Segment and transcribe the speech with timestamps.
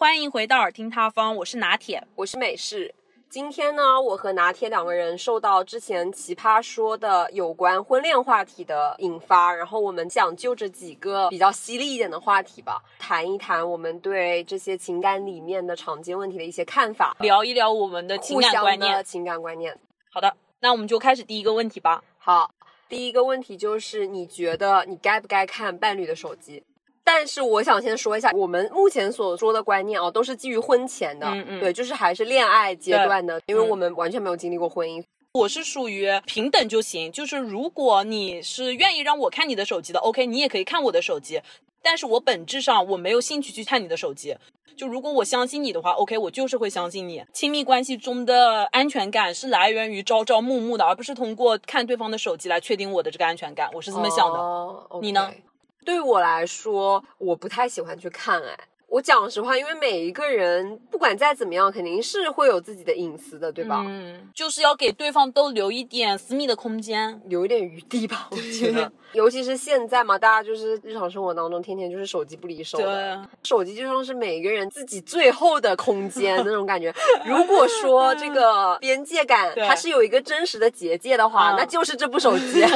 [0.00, 2.00] 欢迎回到耳听他方，我是拿铁。
[2.14, 2.94] 我是美式。
[3.28, 19.02] 今天呢，我和拿铁两个人受到之前奇葩说的有关婚恋话题的引发，然后我们想就着几个比较犀利一点的话题吧，谈一谈我们对这些情感里面的常见问题的一些看法，聊一聊我们的情感观念。
[19.02, 19.76] 情感观念。
[20.12, 22.04] 好的，那我们就开始第一个问题吧。
[22.18, 22.48] 好，
[22.88, 26.62] 第一个问题就是你觉得你该不该看伴侣的手机？
[27.10, 35.02] 但是我想先说一下，我们目前所说的观念啊，都是基于婚前的，嗯嗯对，就是还是恋爱阶段的，因为我们完全没有经历过婚姻。
[35.32, 41.40] 我是属于平等就行，就是如果你是愿意让我看你的手机的，OK，你也可以看我的手机。
[41.82, 44.36] 但是我本质上我没有兴趣去看你的手机。
[44.76, 47.24] 就如果我相信你的话，OK，我就是会相信你。
[47.32, 53.70] 亲密关系中的安全感是来源于朝朝暮暮的，而不是通过看对方的手机来确定我的这个安全感。
[53.72, 54.38] 我是这么想的。
[54.38, 55.32] 哦你呢
[55.88, 58.42] 对我来说，我不太喜欢去看。
[58.42, 58.54] 哎，
[58.88, 63.82] 我讲实话，因为每一个人不管再怎么样，肯定是会有自己的隐私的，对吧？
[63.88, 67.18] 嗯，就是要给对方都留一点私密的空间。
[67.24, 72.84] 留一点余地吧，我觉得，尤其是现在嘛，大家就是日常生活当中天天就是手机不离手的，
[73.16, 76.94] 对，手机就像是每个人自己最后的空间那种感觉。
[77.24, 82.62] 如果说这个边界感对它是有一个真实的结界的话，嗯那就是这部手机。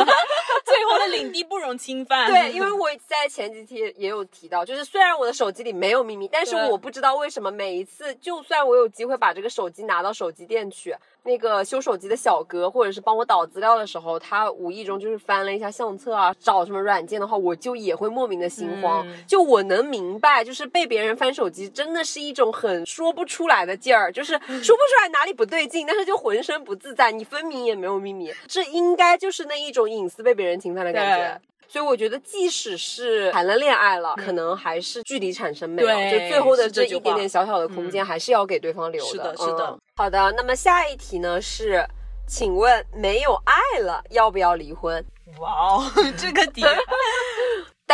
[0.83, 2.29] 最后的领地不容侵犯。
[2.29, 19.07] 对，因为我在前几天也有提到，就是虽然我的手机里没有秘密，但是我不知道为什么每一次，就算我有机会把这个手机拿到手机店去，那个修手机的小哥或者是帮我导资料的时候，他无意中就是翻了一下相册啊，找什么软件的话，我就也会莫名的心慌。
[19.07, 31.41] 嗯就我能明白，就是被别人翻手机真的是一种很说不出来的劲儿，就是说不出来哪里不对劲，但是就浑身不自在，你分明也没有秘密，这应该就是那一种隐私被别人侵犯的感觉。
[31.69, 41.83] 所以我觉得，即使是谈了恋爱了，可能还是距离产生美就最后的这一点点小小的空间，还是要给对方留是的是的嗯好的，那么下一题呢是，
[42.29, 45.03] 请问没有爱了要不要离婚？
[45.41, 46.69] 哇哦， 这个点，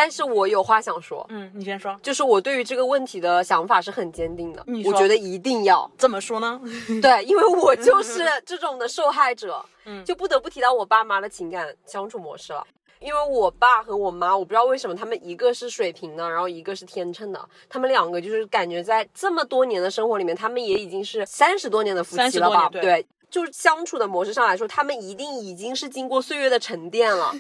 [0.00, 1.98] 但是我有话想说，嗯，你先说。
[2.00, 5.90] 就是我对于这个问题的想法是很坚定的你，我觉得一定要。
[5.98, 6.60] 怎么说呢？
[7.02, 12.64] 对，因为我就是这种的受害者， 嗯就不得不提到我爸妈的情感相处模式了。
[13.00, 27.32] 因为我爸和我妈，我不知道为什么他们一个是水瓶的，然后一个是天秤的，他们两个就是感觉在这么多年的生活里面，他们也已经是三十多年的夫妻了吧？30多年对就是相处的模式上来说，他们一定已经是经过岁月的沉淀了。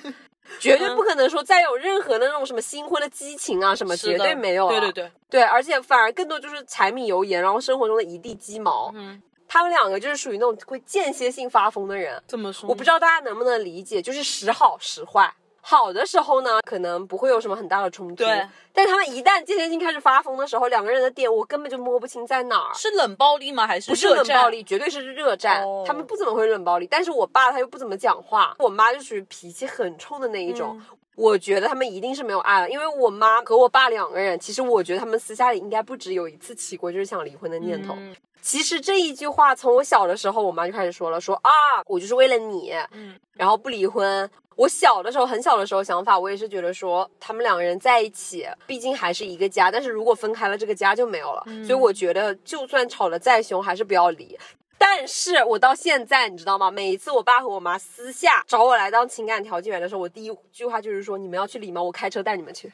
[0.58, 4.80] 绝对不可能说再有任何的那种什么新婚的激情啊，什么绝对没有了。
[4.80, 8.90] 对对对，对，而且反而更多就是柴米油盐，然后生活中的一地鸡毛。
[8.94, 12.22] 嗯，他们两个就是属于那种会间歇性发疯的人。
[12.26, 15.32] 怎么说，我不知道大家能不能理解，就是时好时坏。
[15.60, 18.14] 好的时候呢，可能不会有什么很大的冲突。
[18.14, 22.74] 对，但他们一旦间歇性开始发疯的时候，两个人的点我根本就摸不清在哪儿。
[22.74, 23.66] 是冷暴力吗？
[23.66, 24.48] 还是不是热战冷暴？
[24.50, 25.62] 力，绝对是热战。
[25.62, 30.76] 哦他们不怎么会冷暴力，但是我爸他又不怎么讲话，我妈就属于脾气很冲的那一种。
[30.76, 37.94] 嗯我觉得他们一定是没有爱了，因为我妈和我爸两个人，其实我觉得他们私下里应该不止有一次起过就是想离婚的念头。
[37.98, 41.50] 嗯其实这一句话从我小的时候，我妈就开始说了，说啊，
[41.86, 44.30] 我就是为了你，嗯然后不离婚。
[44.54, 51.42] 我小的时候，很小的时候想法，我也是觉得说，他们两个人在一起，毕竟还是一个家，但是如果分开了，这个家就没有了。
[51.46, 54.38] 嗯所以我觉得，就算吵得再凶，还是不要离。
[54.78, 56.70] 但是我到现在，你知道吗？
[56.70, 61.82] 每一次我爸和我妈私下找我来当情感调解员的时候，我第一句话就是说：“你们要去理吗？
[61.82, 62.72] 我开车带你们去。”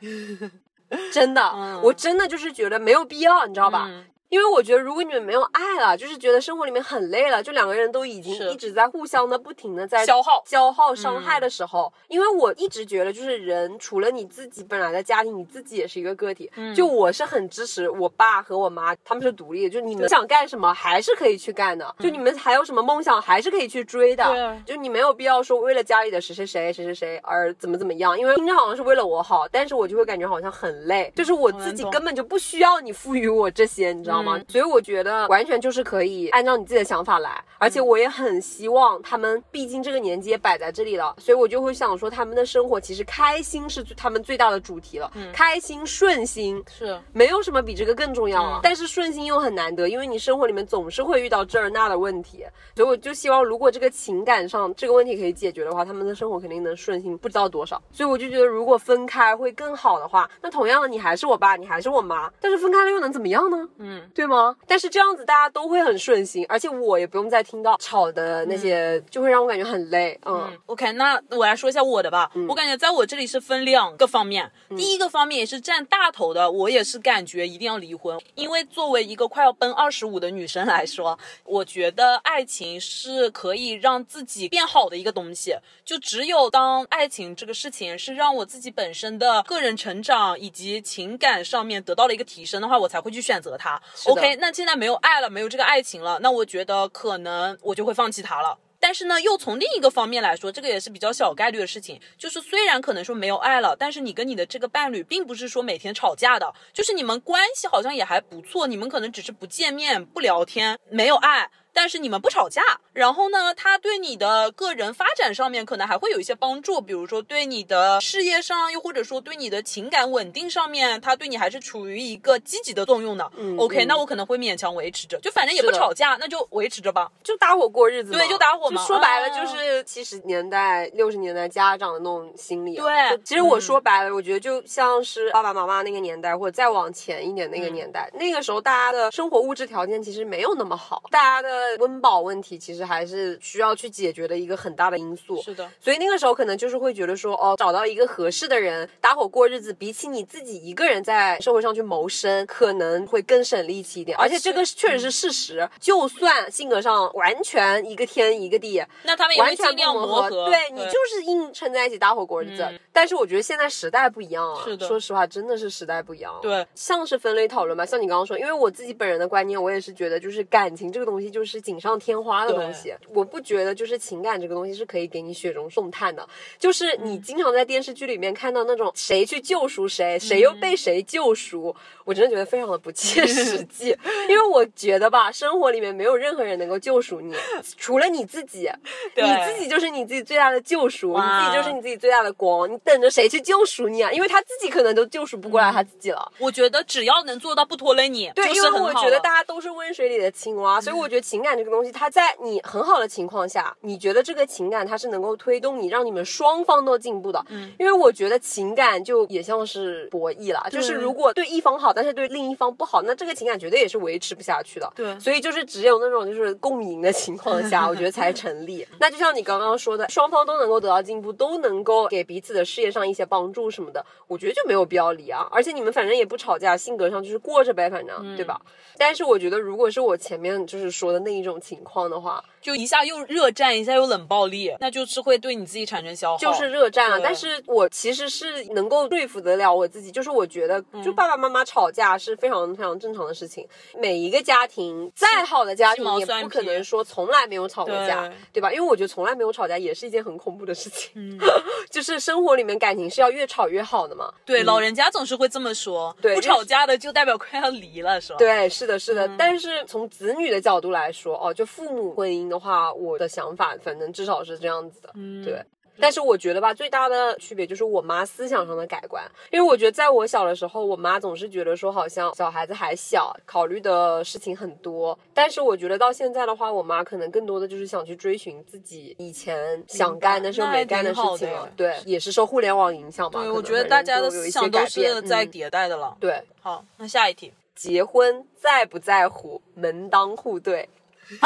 [1.13, 3.87] 真的， 嗯我真的就是觉得没有必要，你知道吧？
[3.89, 10.43] 嗯因为我觉得，如果你们没有爱了，就是觉得生活里面很累了，就两个人都已经一直在互相的不停的在消耗。
[10.45, 16.51] 消耗、伤害的时候，因为我一直觉得，就是人除了你自己本来的家庭，你自己也是一个个体。
[16.57, 16.75] 嗯。
[16.75, 24.25] 就我是很支持我爸和我妈，他们是独立的，就你们想干什么还是可以去干的，就你们还有什么梦想还是可以去追的。
[24.25, 24.75] 对。
[24.75, 46.63] 就你没有必要说为了家里的谁谁谁谁谁谁而怎么怎么样，因为听着好像是为了我好，但是我就会感觉好像很累，就是我自己根本就不需要你赋予我这些，你知道所以我觉得完全就是可以按照你自己的想法来，而且我也很希望他们，毕竟这个年纪也摆在这里了，所以我就会想说，他们的生活其实开心是他们最大的主题了，开心顺心。
[46.69, 46.99] 是。
[47.13, 48.61] 没有什么比这个更重要了，嗯。
[48.63, 52.45] 但是顺心又很难得，因为你生活里面总是会遇到这儿那的问题，
[52.75, 57.81] 所以我就希望，如果这个情感上这个问题可以解决的话，他们的生活肯定能顺心不知道多少。
[57.93, 63.69] 所以我就觉得，如果分开会更好的话，那同样的，你还是我爸，你还是我妈，但是分开了又能怎么样呢？
[63.79, 64.55] 嗯，对吗？
[64.67, 70.19] 但是这样子大家都会很顺心，而且我也不用再听到吵的那些，就会让我感觉很累。
[70.25, 72.31] 嗯嗯，OK，那我来说一下我的吧。
[72.49, 85.57] 我感觉在我这里是分两个方面，第一个方面也是占大头的，我也是感觉一定要离婚，因为作为一个快要奔二十五的女生来说，我觉得爱情是可以让自己变好的一个东西。
[85.85, 93.81] 就只有当爱情这个事情是让我自己本身的个人成长以及情感上面得到了一个提升的话，我才会去选择它。
[94.07, 98.59] OK，那现在没有爱了，没有这个爱情了，那我觉得可能我就会放弃他了。
[98.81, 101.99] 但是呢，又从另一个方面来说，这个也是比较小概率的事情。
[102.19, 111.51] 就是虽然可能说没有爱了，但是你跟你的这个伴侣并不是说每天吵架的，就是你们关系好像也还不错，你们可能只是不见面、不聊天，没有爱。
[111.73, 112.63] 但是你们不吵架，
[112.95, 123.31] 然后呢，他对你的个人发展上面可能还会有一些帮助，比如说对你的事业上，又或者说对你的情感稳定上面，他对你还是处于一个积极的作用的。
[123.37, 127.11] 嗯 OK，嗯那我可能会勉强维持着，就反正也不吵架，那就维持着吧。
[127.25, 132.85] 就搭伙过日子，对就搭伙嘛说白了啊就是七十年代、六十年代家长的那种心理、啊。
[132.85, 145.41] 对其实我嗯说白了，我觉得就像是爸爸妈妈那个年代，或者再往前一点那个年代，嗯那个时候大家的生活物质条件其实没有那么好，大家的温饱问题其实还是需要去解决的一个很大的因素。
[145.43, 154.17] 是的，所以那个时候可能就是会觉得说，哦，找到一个合适的人搭伙过日子，比起你自己一个人在社会上去谋生，可能会更省力气一点。
[154.19, 160.47] 而且这个确实是事实，就算性格上完全一个天一个地，那他们也会完全不磨合。
[160.47, 162.63] 对你就是硬撑在一起搭伙过日子。
[162.63, 166.33] 嗯但是我觉得现在时代不一样啊，是的说实话，真的是时代不一样。。
[166.41, 172.95] 对像是分类讨论吧，像你刚刚说，因为我自己本人的观念，我也是觉得，就是感情这个东西就是锦上添花的东西。
[173.15, 176.27] 我不觉得就是情感这个东西是可以给你雪中送炭的。
[176.59, 181.75] 就是你经常在电视剧里面看到那种谁去救赎谁，谁又被谁救赎，
[182.05, 183.97] 我真的觉得非常的不切 实际。
[184.29, 187.35] 因为我觉得吧，生活里面没有任何人能够救赎你，
[187.77, 188.69] 除了你自己。
[189.17, 192.71] 你自己就是你自己最大的救赎，你自己就是你自己最大的光。
[192.71, 194.11] 你等着谁去救赎你啊？
[194.13, 196.33] 因为他自己可能都救赎不过来他自己了。
[196.39, 207.45] 我觉得只要能做到不拖累你，对，因为我觉得大家都是温水里的青蛙，所以我觉得情感这个东西，它在你很好的情况下，你觉得这个情感它是能够推动你，让你们双方都进步的。
[207.51, 214.91] 嗯，因为我觉得情感就也像是博弈了，就是如果对一方好，但是对另一方不好，那这个情感绝对也是维持不下去的。
[214.97, 218.87] 对所以就是只有那种就是共赢的情况下， 我觉得才成立。
[218.99, 225.47] 那就像你刚刚说的，双方都能够得到进步，都能够给彼此的事业上一些帮助什么的，我觉得就没有必要离啊。
[225.51, 228.61] 而且你们反正也不吵架，性格上就是过着呗，反正、嗯对吧？
[228.97, 236.39] 但是我觉得，如果是我前面就是说的那一种情况的话，就一下又热战，一下又冷暴力，那就是会对你自己产生消耗。
[236.39, 237.21] 就是热战啊。
[237.23, 243.69] 但是我其实是能够说服得了我自己，就是我觉得，嗯就爸爸妈妈吵架是非常非常正常的事情。
[243.99, 248.73] 每一个家庭，再好的家庭也不可能说从来没有吵过架对，对吧？
[248.73, 251.11] 因为我觉得从来没有吵架也是一件很恐怖的事情。
[251.17, 251.39] 嗯，
[251.91, 254.33] 就是生活里面感情是要越吵越好的嘛。
[254.47, 258.39] 对，嗯老人家总是会这么说，对不吵架的就代表快要离了，是吧？
[258.39, 259.27] 对，是的，是的。
[259.27, 265.61] 嗯但是从子女的角度来说，哦，就父母婚姻的话，我的想法反正至少是这样子的，嗯对。
[265.97, 275.17] 但是我觉得吧，最大的区别就是我妈思想上的改观，因为我觉得在我小的时候，我妈总是觉得说好像小孩子还小，考虑的事情很多。
[275.33, 281.71] 但是我觉得到现在的话，我妈可能更多的就是想去追寻自己以前想干但是又没干的事情了。
[281.77, 283.41] 对，也是受互联网影响吧。
[283.41, 286.17] 对，我觉得大家的思想都是在嗯迭代的了。
[286.19, 286.43] 对。
[286.61, 290.89] 好，那下一题，结婚在不在乎门当户对？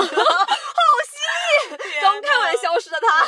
[2.00, 3.26] 刚看完《消失的他》，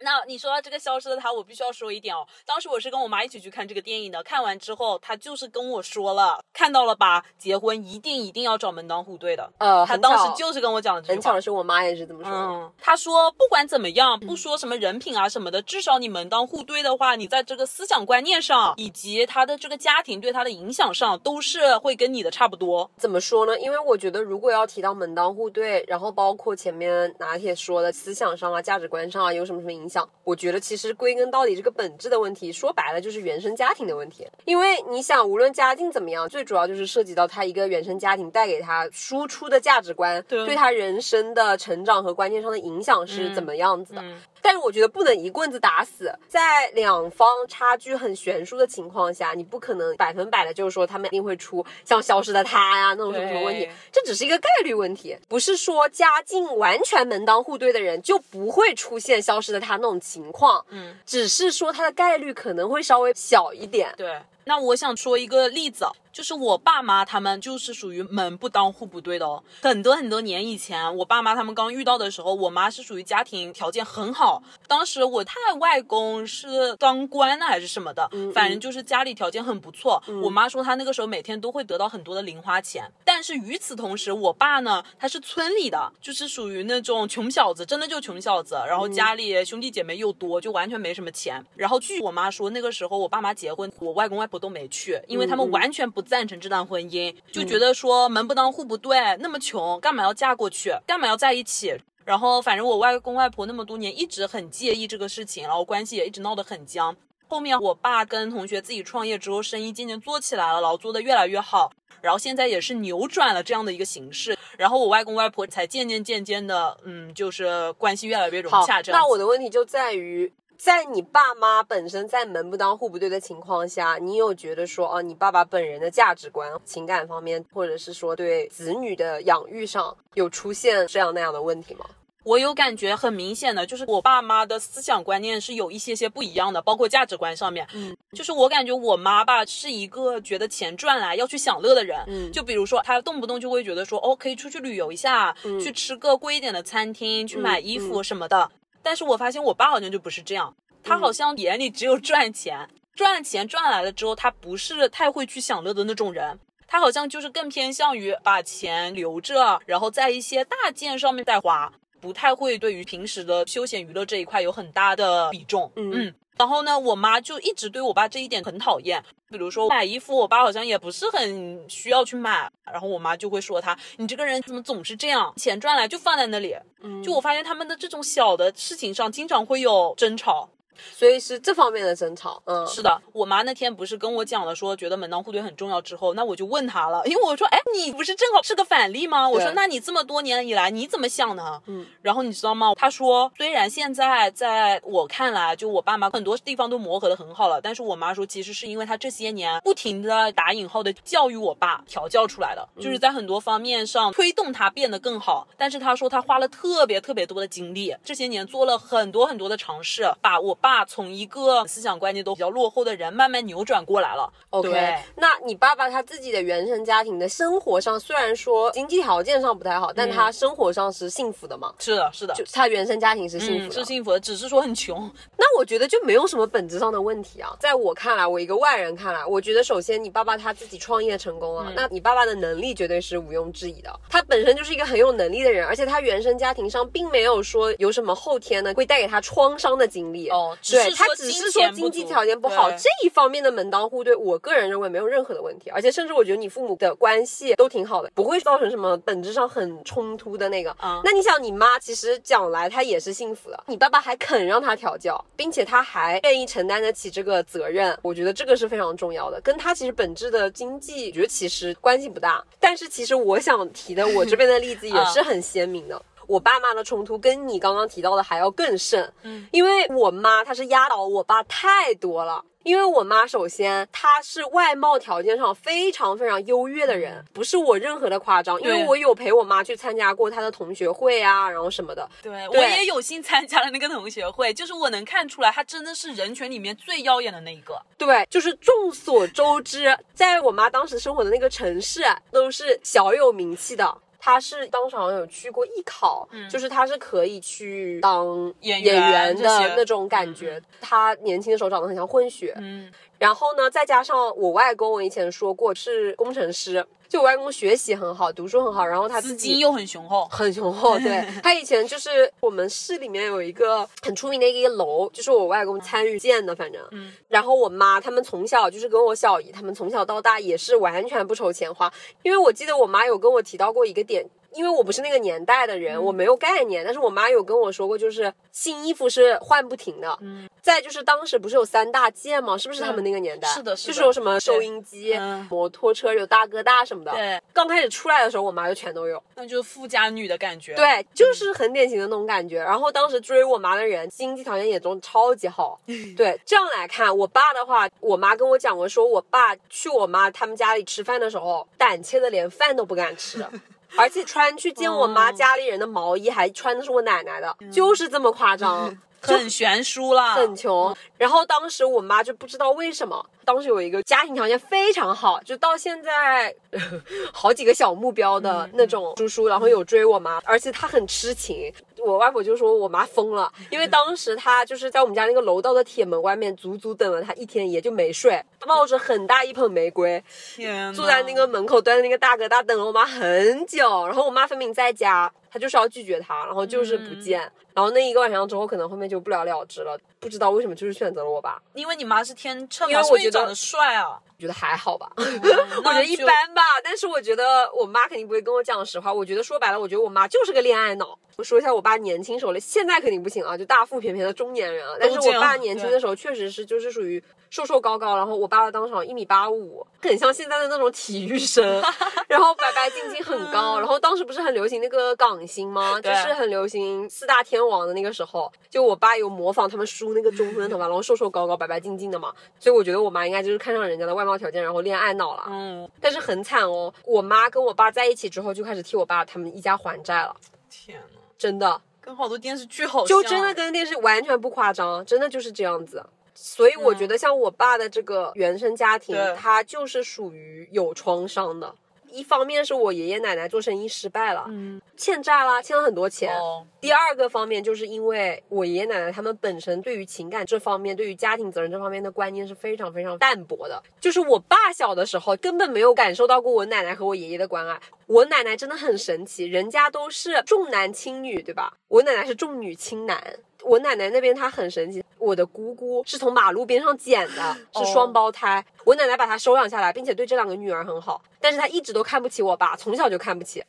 [0.00, 2.26] 那你说到这个消失的他，我必须要说一点哦。
[2.44, 7.24] 当时我是跟我妈一起去看这个电影的，看完之后，她就是跟我说了，看到了吧？
[7.38, 9.50] 结婚一定一定要找门当户对的。
[9.58, 11.40] 呃，她当时就是跟我讲了这句话很巧的。
[11.40, 12.38] 是，我妈也是这么说的。
[12.38, 22.90] 嗯，她说不管怎么样，不说什么人品啊什么的，至少你门当户对的话，你在这个思想观念上，以及他的这个家庭对他的影响上，都是会跟你的差不多。
[22.98, 23.58] 怎么说呢？
[23.60, 34.26] 因为我觉得，如果要提到门当户对，然后包括前面拿铁说的思想上啊、价值观上啊有什么什么影响，我觉得其实归根到底，这个本质的问题，说白了就是原生家庭的问题。
[34.44, 44.00] 因为你想，无论家境怎么样，最主要就是涉及到他一个原生家庭带给他输出的价值观，对他人生的成长和观念上的影响是怎么样子的。
[44.02, 63.92] 嗯但是我觉得不能一棍子打死，在两方差距很悬殊的情况下，你不可能百分百的就是说他们一定会出像消失的他呀那种什么什么问题，这只是一个概率问题，不是说家境完全门当户对的人就不会出现消失的他那种情况，嗯，只是说他的概率可能会稍微小一点。
[63.96, 64.14] 对。
[64.48, 69.42] 那我想说一个例子，就是我爸妈他们就是属于门不当户不对的哦。
[69.60, 80.00] 很多很多年以前，我爸妈他们刚遇到的时候，我妈是属于家庭条件很好，当时我太外公是当官的还是什么的，反正就是家里条件很不错。
[80.22, 91.42] 我妈说她那个时候每天都会得到很多的零花钱，但是与此同时，我爸呢，他是村里的，就是属于那种穷小子，真的就穷小子，然后家里兄弟姐妹又多，就完全没什么钱。
[91.54, 101.74] 然后据我妈说，那个时候我爸妈结婚，我外公外婆都没去，因为他们完全不赞成这段婚姻，就觉得说门不当户不对，那么穷干嘛要嫁过去，干嘛要在一起？
[102.04, 106.94] 然后反正我外公外婆那么多年一直很介意这个事情，然后关系也一直闹得很僵。
[107.28, 118.80] 后面我爸跟同学自己创业之后，生意渐渐做起来了，然后做的越来越好，然后现在也是扭转了这样的一个形式，然后我外公外婆才渐渐渐渐的，嗯，就是关系越来越融洽。
[118.80, 120.32] 这，样那我的问题就在于。
[120.58, 131.84] 在你爸妈本身在门不当户不对的情况下，你有觉得说，哦、你爸爸本人的价值观、情感方面，或者是说对子女的养育上，有出现这样那样的问题吗？
[132.26, 137.64] 我有感觉很明显的，就是我爸妈的思想观念是有一些些不一样的，包括价值观上面。
[137.72, 142.02] 嗯，就是我感觉我妈吧是一个觉得钱赚来要去享乐的人。
[142.08, 148.50] 嗯就比如说她动不动就会觉得说，哦，可以出去旅游一下，嗯去吃个贵一点的餐厅，去买衣服什么的。
[148.82, 150.52] 但是我发现我爸好像就不是这样，
[150.82, 156.36] 他好像眼里只有赚钱，赚钱赚来了之后，他不是太会去享乐的那种人。
[156.66, 161.72] 他好像就是更偏向于把钱留着，然后在一些大件上面再花，
[162.06, 165.68] 不太会对于平时的休闲娱乐这一块有很大的比重。
[165.74, 169.02] 嗯然后呢，我妈就一直对我爸这一点很讨厌。
[169.30, 175.32] 比如说买衣服，我爸好像也不是很需要去买，然后我妈就会说他：“你这个人怎么总是这样？
[175.36, 180.48] 钱赚来就放在那里。”嗯就我发现他们的这种小的事情上，经常会有争吵。
[180.92, 182.42] 所以是这方面的争吵。
[182.44, 189.28] 嗯，是的，我妈那天不是跟我讲了说觉得门当户对很重要之后，那我就问她了，因为我说，哎，你不是正好是个反例吗？
[189.28, 191.60] 我说，那你这么多年以来你怎么想呢？
[191.66, 192.74] 嗯，然后你知道吗？
[192.74, 205.46] 她说，虽然现在在我看来，就我爸妈很多地方都磨合的很好了，但是我妈说，其实是因为她这些年不停的打引号的教育我爸，调教出来的，就是在很多方面上推动他变得更好。
[205.56, 214.32] 但是她说，她花了特别特别多的精力，这些年做了很多很多的尝试，把我爸从一个思想观念都比较落后的人，慢慢扭转过来了。
[214.50, 221.72] OK，那你爸爸他自己的原生家庭的生活上，虽然说经济条件上不太好，但他生活上是幸福的嘛？
[221.78, 225.10] 是的，是的，就他原生家庭是幸福嗯，的，是幸福的，只是说很穷。
[225.36, 227.54] 那我觉得就没有什么本质上的问题啊。
[227.60, 234.00] 在我看来，我一个外人看来，我觉得首先你爸爸他自己创业成功了，那你爸爸的能力绝对是毋庸置疑的。
[234.08, 240.28] 他本身就是一个很有能力的人，而且他原生家庭上并没有说有什么后天呢会带给他创伤的经历。
[240.30, 250.74] 哦对他只是说经济条件不好这一方面的门当户对，我个人认为没有任何的问题，而且甚至我觉得你父母的关系都挺好的，不会造成什么本质上很冲突的那个。
[250.82, 262.44] 嗯那你想，你妈其实讲来她也是幸福的，你爸爸还肯让她调教，并且他还愿意承担得起这个责任，我觉得这个是非常重要的，跟他其实本质的经济，我觉得其实关系不大。
[262.58, 266.02] 但是其实我想提的我这边的例子也是很鲜明的。
[266.26, 272.44] 我爸妈的冲突跟你刚刚提到的还要更甚，嗯，因为我妈她是压倒我爸太多了。
[272.62, 282.10] 因为我妈首先她是外貌条件上非常非常优越的人，不是我任何的夸张，因为我有陪我妈去参加过她的同学会啊，然后什么的。
[282.20, 287.80] 对我也有幸参加了那个同学会，就是我能看出来，她真的是人群里面最耀眼的那一个。
[287.96, 293.96] 对，就是众所周知，在我妈当时生活的那个城市啊，都是小有名气的。
[294.26, 300.60] 她是当时好像有去过艺考，就是他是可以去当嗯演演员的那种感觉。
[300.80, 310.26] 他年轻的时候长得很像混血，嗯，然后呢，再加上我外公，我以前说过是工程师，就我外公学习很好，读书很好，然后他自己资金又很雄厚。
[310.30, 321.92] 很雄厚，对 他以前就是我们市里面有一个很出名的一个楼，就是我外公参与建的，反正，嗯，然后我妈他们从小就是跟我小姨他们从小到大也是完全不愁钱花，
[322.22, 324.26] 因为我记得我妈有跟我提到过一个点。
[324.52, 330.18] 因为我不是那个年代的嗯人，我没有概念，但是我妈有跟我说过，就是新衣服是换不停的。
[330.20, 332.56] 嗯，再就是当时不是有三大件吗？
[332.56, 333.48] 是不是他们那个年代？
[333.48, 337.12] 是的是的就是有什么收音机、嗯摩托车，有大哥大什么的。
[337.12, 339.22] 对，刚开始出来的时候，我妈就全都有。
[339.34, 342.58] 那就是富家女的感觉。，对，就是很典型的那种感觉。
[342.58, 345.78] 然后当时追我妈的人，经济条件也都超级好。
[346.16, 353.44] 对，这样来看，我爸的话，我妈跟我讲过，说我爸去我妈他们家里吃饭的时候，胆怯的连饭都不敢吃。
[353.96, 358.96] 而且穿去见我妈家里人的毛衣，还穿的是我奶奶的，就是这么夸张。
[359.22, 360.34] 很悬殊了。
[360.34, 360.96] 很穷。
[361.16, 366.52] 然后当时我妈就不知道为什么，当时有一个家庭条件非常好，就到现在
[367.32, 371.72] 好几个小目标的那种叔叔，然后有追我妈，而且他很痴情。
[372.04, 380.22] 我外婆就说我妈疯了，因为当时她就是在我们家那个楼道的铁门外面，足足等了她一天一夜就没睡，抱着很大一盆玫瑰，
[380.54, 387.40] 天，坐在那个门口端着那个大哥大等了我妈很久，然后我妈分明在家，她就是要拒绝他，然后就是不见，
[387.74, 395.22] 然后那一个晚上之后，可能后面就不了了之了，不知道为什么就是选择了我爸，因为你妈是天秤嘛，因为我觉得长得帅啊，我觉得还好吧，我
[395.84, 399.12] 我觉得一般吧，但是我觉得我妈肯定不会跟我讲实话。
[399.12, 401.18] 我觉得说白了，我觉得我妈就是个恋爱脑。
[401.36, 404.96] 我说一下我爸年轻时候了，现在肯定不行啊，就大腹便便的中年人啊。
[404.98, 407.22] 但是我爸年轻的时候确实是就是属于
[407.56, 411.64] 瘦瘦高高，然后我爸当时一米八五，很像现在的那种体育生，
[412.28, 413.78] 然后白白净净很高。
[413.78, 415.98] 然后当时不是很流行那个港星吗？
[416.02, 422.30] 就是很流行四大天王的那个时候，就我爸有模仿他们梳那个中分头发，然后瘦瘦高高、白白净净的嘛。
[422.60, 425.44] 所以我觉得我妈应该就是看上人家的外貌条件，然后恋爱脑了。
[425.48, 430.36] 嗯，但是很惨哦，我妈跟我爸在一起之后，就开始替我爸他们一家还债了，
[430.68, 431.04] 天呐，
[431.38, 436.04] 真的，跟好多电视剧好像，就真的跟电视完全不夸张，真的就是这样子。
[436.36, 441.74] 所以我觉得像我爸的这个原生家庭，对他就是属于有创伤的。
[442.12, 446.34] 一方面是我爷爷奶奶做生意失败了，嗯，欠债啦，欠了很多钱。
[446.34, 453.82] 哦，第二个方面就是因为我爷爷奶奶他们本身对于情感这方面，对于家庭责任这方面的观念是非常非常淡薄的。
[454.00, 457.78] 就是我爸小的时候根本没有感受到过我奶奶和我爷爷的关爱。
[458.06, 461.76] 我奶奶真的很神奇，人家都是重男轻女，对吧？
[461.88, 463.36] 我奶奶是重女轻男。
[463.66, 468.64] 我奶奶那边她很神奇，我的姑姑是从马路边上捡的， 是双胞胎。
[468.84, 473.62] 我奶奶把她收养下来，并且对这两个女儿很好，但是她一直都看不起我爸，从小就看不起。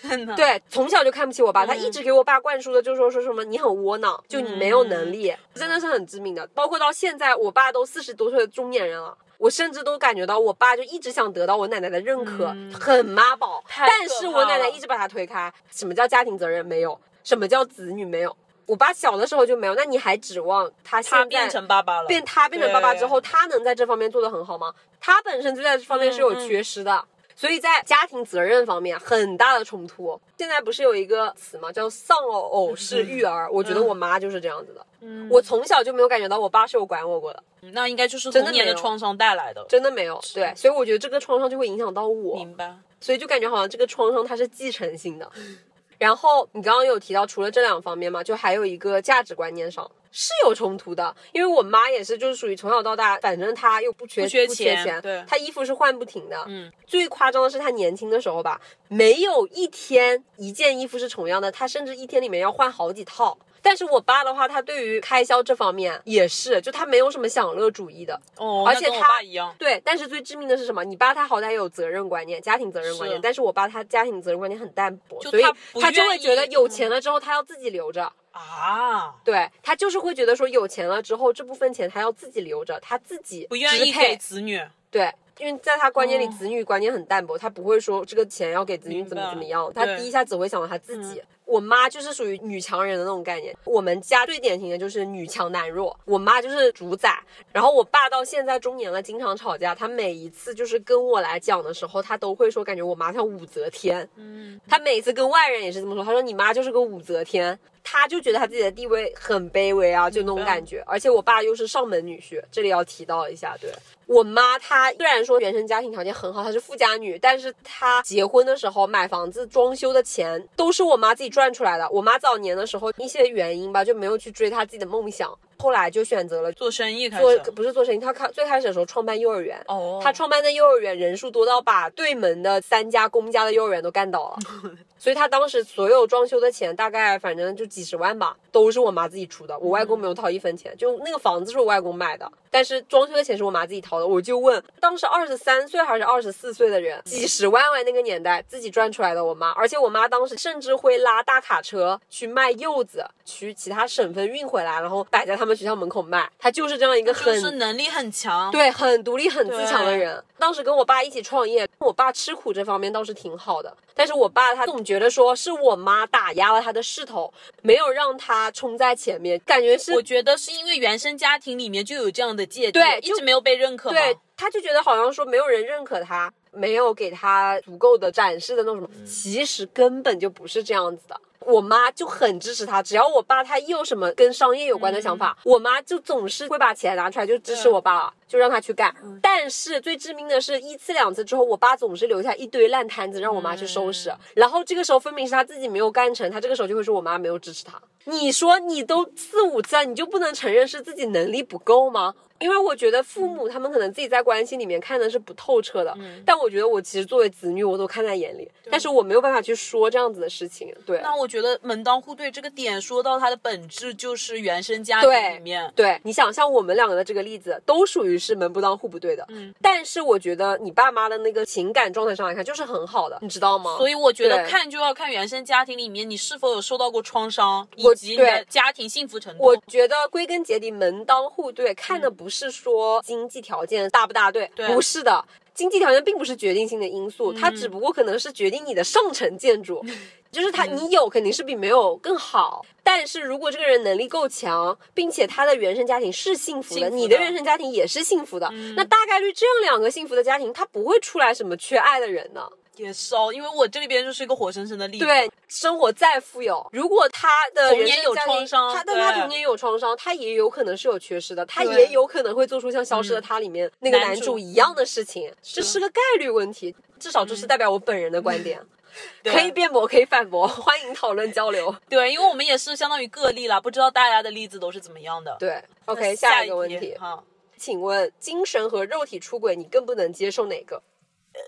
[0.00, 6.46] 天呐，对，从小就看不起我爸，他嗯一直给我爸灌输的就是说说什么你很窝囊，就你没有能力，真的是很致命的。
[6.54, 9.16] 包括到现在，我爸都四十多岁的中年人了。
[9.38, 13.62] 我甚至都感觉到，我爸就一直想得到我奶奶的认可，嗯很妈宝。
[13.76, 15.52] 但是我奶奶一直把他推开。
[15.68, 16.64] 什么叫家庭责任？
[16.64, 16.96] 没有。
[17.24, 18.04] 什么叫子女？
[18.04, 18.36] 没有。
[18.66, 24.72] 我爸小的时候就没有，那你还指望他现在他变成爸爸了，变他变成爸爸之后，他能在这方面做得很好吗？
[25.00, 27.04] 他本身就在这方面是有缺失的。
[27.34, 30.20] 所以在家庭责任方面很大的冲突。
[30.38, 31.72] 现在不是有一个词吗？
[31.72, 33.50] 叫丧偶偶式育儿。
[33.50, 34.86] 我觉得我妈就是这样子的。
[35.00, 40.22] 嗯我从小就没有感觉到我爸是有管我过的，那应该就是童年的创伤带来的，真的没有。
[40.34, 42.36] 对，所以我觉得这个创伤就会影响到我。
[42.36, 42.76] 明白？
[43.00, 45.28] 所以就感觉好像这个创伤它是继承性的。
[46.02, 51.14] 然后你刚刚有提到，除了这两方面嘛，就还有一个价值观念上是有冲突的。
[51.30, 56.36] 因为我妈也是，就是属于从小到大，反正她又不缺不缺不缺钱对她衣服是换不停的。
[56.48, 63.38] 嗯，最夸张的是她年轻的时候吧，没有一天一件衣服是重样的，她甚至一天里面要换好几套。
[63.62, 68.14] 但是我爸的话，他对于开销这方面也是，就他没有什么享乐主义的。
[68.36, 70.82] 哦，那跟我而且他爸一样，对，但是最致命的是什么？
[70.84, 75.44] 你爸他好歹有责任观念、家庭责任观念，是但是我爸他家庭责任观念很淡薄，所以
[75.80, 78.12] 他就会觉得有钱了之后他要自己留着。
[78.32, 84.58] 啊，对他就是会觉得说有钱了之后这部分钱他要自己留着，他自己不愿意给子女，
[84.90, 86.32] 对，因为在他观念里，哦。
[86.38, 91.20] 子女观念很淡薄，他不会说这个钱要给子女怎么怎么样，他第一下只会想到他自己。
[91.44, 97.18] 我妈就是属于女强人的那种概念，我们家最典型的就是女强男弱，我妈就是主宰，
[97.52, 110.82] 然后我爸到现在中年了，经常吵架，他每一次就是跟我来讲的时候，他都会说感觉我妈像武则天，嗯，他每次跟外人也是这么说，他说你妈就是个武则天，他就觉得他自己的地位很卑微啊，就那种感觉。
[110.86, 113.70] 而且我爸又是上门女婿，这里要提到一下，对
[114.06, 121.88] 我妈，她虽然说原生家庭条件很好，她是富家女，但是她结婚的时候买房子装修的钱都是我妈自己赚出来的。
[121.90, 129.62] 我妈早年的时候一些原因吧，就没有去追她自己的梦想，后来就选择了做生意开做，不是做生意，他开最开始的时候创办幼儿园。
[129.68, 134.36] 哦，他创办的幼儿园人数多到把对门的三家公家的幼儿园都干倒了，
[134.98, 144.06] 所以他当时所有装修的钱大概反正就几十万吧，都是我妈自己出的，我外公没有掏一分钱，就那个房子是我外公买的，但是装修的钱是我妈自己掏的。
[144.06, 160.22] 我就问，当时二十三岁还是二十四岁的人，几十万万那个年代自己赚出来的，我妈，而且我妈当时甚至会拉大卡车去卖柚子，去其他省份运回来，然后摆在他们学校门口卖，他就是这样一个就很是能力很强，对，很独立、很自强的人。
[160.38, 181.20] 当时跟我爸一起创业，我爸吃苦这方面倒是挺好的，但是我爸他总觉得说是我妈打压了他的势头，没有让他冲在前面，感觉是我觉得是因为原生家庭里面就有这样的芥蒂，对一直没有被认可，对，他就觉得好像说没有人认可他，没有给他足够的展示的那种什么，其实根本就不是这样子的。
[181.46, 188.94] 我妈就很支持他，只要我爸他一有什么跟商业有关的想法，我妈就总是会把钱拿出来就支持我爸，就让他去干。
[189.20, 197.80] 但是最致命的是一次两次之后，我爸总是留下一堆烂摊子让我妈去收拾，然后这个时候分明是他自己没有干成，他这个时候就会说我妈没有支持他。
[198.04, 202.14] 你说你都四五次了，你就不能承认是自己能力不够吗？
[202.42, 210.74] 因为我觉得父母他们可能自己在关系里面看的是不透彻的，但我觉得我其实作为子女我都看在眼里，但是我没有办法去说这样子的事情。
[210.84, 215.72] 对，那我觉得门当户对这个点说到它的本质就是原生家庭里面。
[215.76, 219.24] 对，你想像我们两个的这个例子，都属于是门不当户不对的。
[219.28, 223.76] 嗯，但是我觉得你爸妈的那个情感状态上来看就是很好的，你知道吗？
[223.78, 229.44] 所以我觉得看就要看原生家庭里面你是否有受到过创伤，以及你的家庭幸福程度。
[229.44, 233.00] 我觉得归根结底门当户对看的不是说。
[233.04, 234.32] 经济条件大不大？
[234.32, 239.84] 对，不是的，经济条件并不是决定性的因素，它只不过可能是决定你的上层建筑，
[240.30, 242.64] 就是它你有肯定是比没有更好。
[242.82, 252.48] 但是如果这个人能力够强，并且他的原生家庭是幸福的，你的原生家庭也是幸福的，那大概率这样两个幸福的家庭，他不会出来什么缺爱的人呢。
[252.82, 255.04] 也是哦，因为我这里边就是一个活生生的例子。
[255.04, 266.74] 对，生活再富有，如果他的童年有创伤，他但他童年有创伤，他也有可能是有缺失的，他也有可能会做出像《消失的他》里面那个男主一样的事情，这是个概率问题。
[266.98, 268.60] 至少这是代表我本人的观点，
[269.24, 271.74] 可以辩驳，可以反驳，欢迎讨论交流。
[271.88, 275.36] 对，因为我们也是相当于个例了，不知道大家的例子都是怎么样的。
[275.40, 277.20] 对，OK，下一个问题哈，
[277.56, 280.80] 请问精神和肉体出轨，你更不能接受哪个？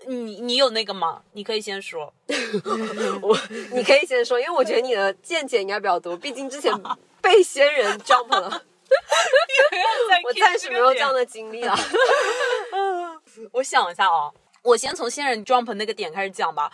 [0.07, 1.21] 你你有那个吗？
[1.33, 2.13] 你可以先说，
[3.21, 3.37] 我
[3.71, 6.73] 你可以先说，因为我觉得你的见解应该比较多，毕竟之前
[7.21, 8.63] 被仙人 jump 了，
[10.23, 11.77] 我暂时没有这样的经历啊。
[13.51, 14.31] 我想一下啊，
[14.63, 16.71] 我先从仙人 jump 那个点开始讲吧。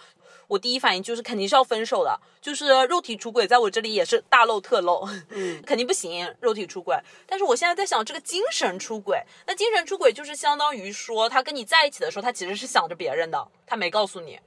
[0.51, 6.93] 我第一反应就是肯定是要分手的，就是肉体出轨，在我这里也是大漏特漏，嗯，肯定不行，肉体出轨。
[7.25, 14.37] 但是我现在在想，这个精神出轨，那精神出轨就是相当于说，他跟你在一起的时候，他其实是想着别人的，他没告诉你。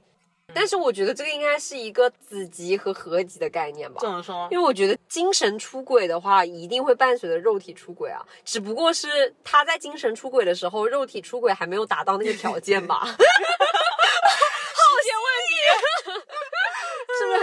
[0.53, 3.99] 但是我觉得这个应该是一个子集和合集的概念吧？
[3.99, 4.47] 怎么说？
[4.51, 13.07] 因为我觉得精神出轨的话，一定会伴随着肉体出轨啊，只不过是他在精神出轨的时候，肉体出轨还没有达到那个条件吧。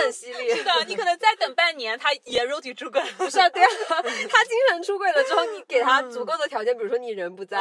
[0.03, 0.55] 很犀利？
[0.55, 3.01] 是的，你可能再等半年，他也肉体出轨。
[3.17, 3.69] 不是啊，对啊，
[4.03, 7.59] 他精神出轨了之后，你给他足够的条件，比如说你人不在，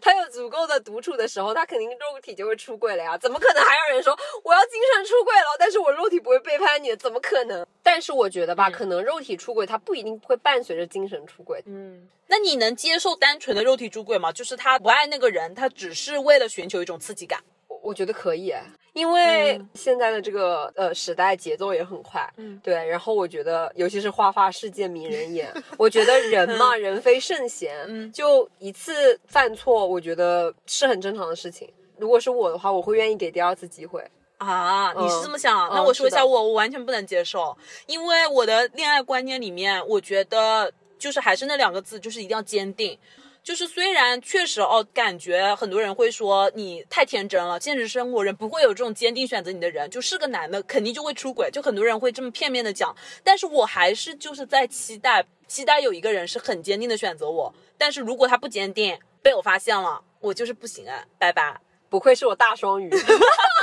[0.00, 3.16] 他有足够的独处的时候，他肯定肉体就会出轨了呀。
[3.16, 6.94] 怎么可能还有人说我要精神出轨了，但是我肉体不会背叛你？
[6.96, 7.66] 怎么可能？
[7.82, 11.62] 但是我觉得吧，可能肉体出轨，他不一定会伴随着精神出轨。
[11.66, 14.32] 嗯，那你能接受单纯的肉体出轨吗？
[14.32, 17.40] 就是他不爱那个人，他只是为了寻求一种刺激感。
[17.84, 18.52] 我觉得可以，
[18.94, 22.74] 因为现在的这个呃时代节奏也很快，嗯，对。
[22.86, 31.70] 然后我觉得，尤其是花花世界迷人眼，我觉得人嘛，人非圣贤，嗯，就一次犯错，我觉得是很正常的事情。
[31.98, 34.02] 如果是我的话，我会愿意给第二次机会
[34.38, 34.92] 啊。
[34.94, 35.68] 你是这么想？
[35.72, 42.98] 那我说一下，我我完全不能接受，因为我的恋爱观念里面，我觉得就是还是那两个字，就是一定要坚定。
[43.44, 52.96] 就是虽然确实哦，感觉很多人会说你太天真了，现实生活人不会有这种坚定选择你的人，就是个男的肯定就会出轨，就很多人会这么片面的讲。
[53.22, 57.54] 但是我还是就是在期待，期待有一个人是很坚定的选择我。
[57.76, 61.60] 但是如果他不坚定，被我发现了，我就是不行啊，拜拜。
[61.90, 62.90] 不愧是我大双鱼。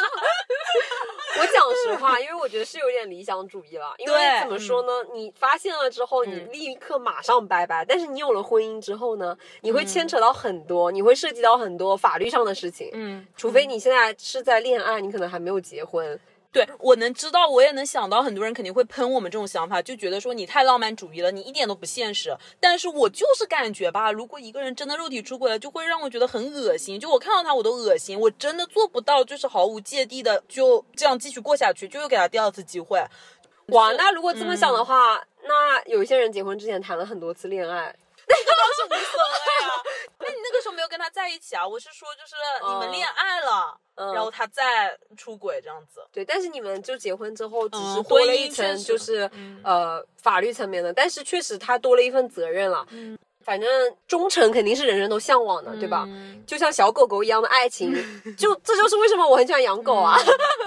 [1.40, 3.94] 我讲实话，因为我觉得是有点理想主义了。
[3.98, 4.92] 因为怎么说呢？
[5.14, 7.86] 你发现了之后，你立刻马上拜拜。
[7.86, 9.38] 但是你有了婚姻之后呢？
[9.62, 12.90] 你会牵扯到很多，你会涉及到很多法律上的事情。
[12.94, 16.20] 嗯，除非你现在是在恋爱，你可能还没有结婚。
[16.52, 22.36] 对我能知道，我也能想到，很多人肯定会喷我们这种想法，就觉得说你太浪漫主义了，你一点都不现实。
[22.60, 33.02] 但是我就是感觉吧，如果一个人真的肉体出轨了，就会让我觉得很恶心，就我看到他我都恶心，我真的做不到，就是毫无芥蒂的就这样继续过下去，就又给他第二次机会。
[33.68, 37.96] 哇，那如果这么想的话，那有一些人结婚之前谈了很多次恋爱。
[38.32, 39.84] 那倒是无所谓啊，
[40.20, 41.68] 那你那个时候没有跟他在一起啊？
[41.68, 42.36] 我是说，就是
[42.68, 43.78] 你们恋爱了，
[44.14, 46.02] 然后他再出轨这样子。
[46.12, 49.30] 对，但是你们就结婚之后，只是多了一层，就是
[49.64, 52.86] 呃法律层面的，但是确实他多了一份责任了。
[52.92, 53.70] 嗯，反正
[54.08, 56.08] 忠诚肯定是人人都向往的，对吧？
[56.48, 57.94] 就像小狗狗一样的爱情，
[58.38, 60.18] 就这就是为什么我很喜欢养狗啊，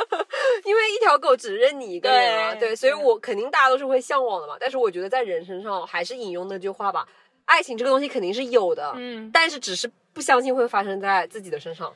[0.64, 2.55] 因为一条狗只认你一个人啊。
[2.55, 4.57] 对，所以我肯定大家都是会向往的嘛。
[4.59, 7.07] 但是我觉得在人身上，还是引用那句话吧。
[7.46, 11.92] 爱情这个东西肯定是有的，嗯，但是只是不相信会发生在自己的身上。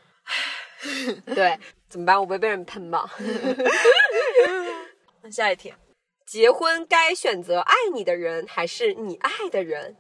[1.35, 1.59] 对，
[1.89, 2.19] 怎么办？
[2.19, 3.11] 我不会被人喷吧？
[5.23, 5.73] 那下一题，
[6.27, 9.97] 结婚该选择爱你的人还是你爱的人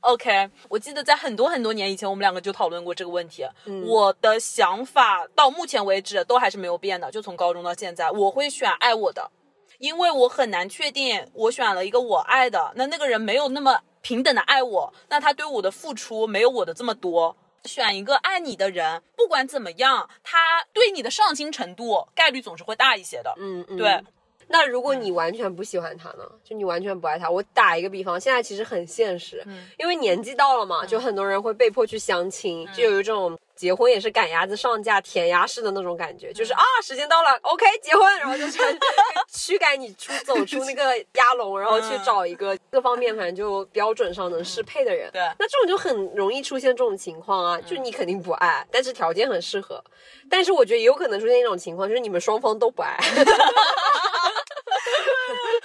[0.00, 3.46] ？OK，我记得在很多很多年以前，我们两个就讨论过这个问题。
[3.64, 9.30] 嗯我的想法到目前为止都还是没有变的，就从高中到现在，我会选爱我的，
[9.78, 17.36] 因为我很难确定我选了一个我爱的，那那个人没有那么平等的爱我，那他对我的付出没有我的这么多。
[17.64, 23.34] 选一个爱你的人，不管怎么样，他对你的上心程度概率总是会大一些的。
[23.36, 24.02] 嗯嗯，对。
[24.48, 26.24] 那如果你完全不喜欢他呢？
[26.42, 29.44] 就你完全不爱他，我打一个比方，现在其实很现实，
[29.78, 38.58] 因为年纪到了嘛，就很多人会被迫去相亲，就有一种结婚也是赶鸭子上架、填鸭式的那种感觉，就是啊，时间到了，OK，结婚，然后就是
[39.30, 45.10] 驱赶你出走 出那个鸭笼，然后去找一个各方面反正就标准上能适配的人。
[45.12, 45.20] 对。
[45.38, 49.84] 那这种就很容易出现这种情况啊，就你肯定不爱，但是条件很适合，
[50.30, 52.96] 但是我觉得也有可能出现一种情况，就是你们双方都不爱。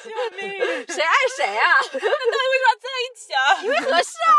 [0.04, 0.60] 救命！
[0.88, 1.72] 谁爱谁啊？
[1.94, 3.62] 那为啥在一起啊？
[3.64, 4.34] 因为合适啊，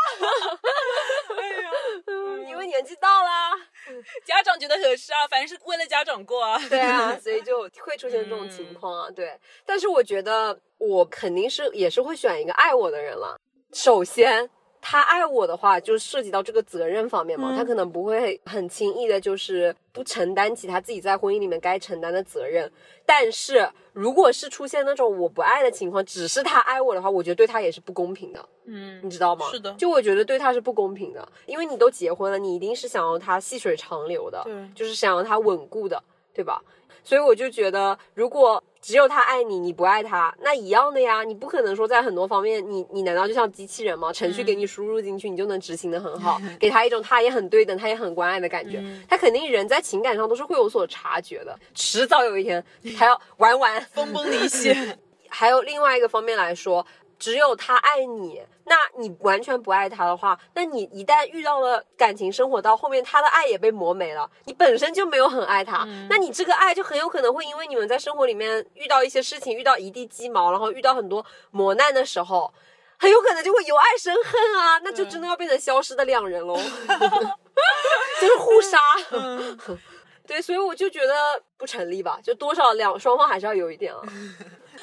[1.38, 1.70] 哎呀，
[2.48, 3.52] 因为年纪到啦。
[4.24, 6.58] 家长觉得合适啊，反正是为了家长过啊。
[6.68, 9.10] 对啊，所以就会出现这种情况啊。
[9.10, 13.38] 对，但是我觉得我肯定是也是会选一个爱我的人了。
[13.72, 14.48] 首先。
[14.86, 22.70] 他爱我的话，就涉及到这个责任方面嘛，嗯他可能不会很轻易的，就是不承担起他自己在婚姻里面该承担的责任。
[23.06, 28.46] 但是如果是出现那种我不爱的情况，只是他爱我的话，我觉得对他也是不公平的。
[28.66, 29.46] 嗯你知道吗？
[29.50, 36.02] 是的就我觉得对他是不公平的，因为你都结婚了，你一定是想要他细水长流的，对就是想要他稳固的，
[36.34, 36.60] 对吧？
[37.02, 41.24] 所以我就觉得，如果只有他爱你，你不爱他，那一样的呀。
[41.24, 44.12] 你不可能说在很多方面，你你难道就像机器人吗？
[44.12, 48.84] 程序给你输入进去，你就能执行的很好， 给他一种他也很对等，他也很关爱的感觉。
[49.08, 52.62] 他肯定人在情感上都是会有所察觉的，迟早有一天
[52.98, 53.80] 他要玩完。
[53.90, 54.76] 分崩离析。
[55.30, 56.86] 还有另外一个方面来说，
[57.18, 72.52] 只有他爱你，那你完全不爱他的话，那你一旦遇到了感情生活到后面，他的爱也被磨没了，你本身就没有很爱他，那你这个爱就很有可能会因为你们在生活里面遇到一些事情，遇到一地鸡毛，然后遇到很多磨难的时候。
[72.96, 76.54] 很有可能就会由爱生恨啊，那就真的要变成消失的两人喽，
[78.20, 78.78] 就是互杀。
[80.26, 84.00] 对，所以我就觉得不成立吧，就多少两双方还是要有一点啊。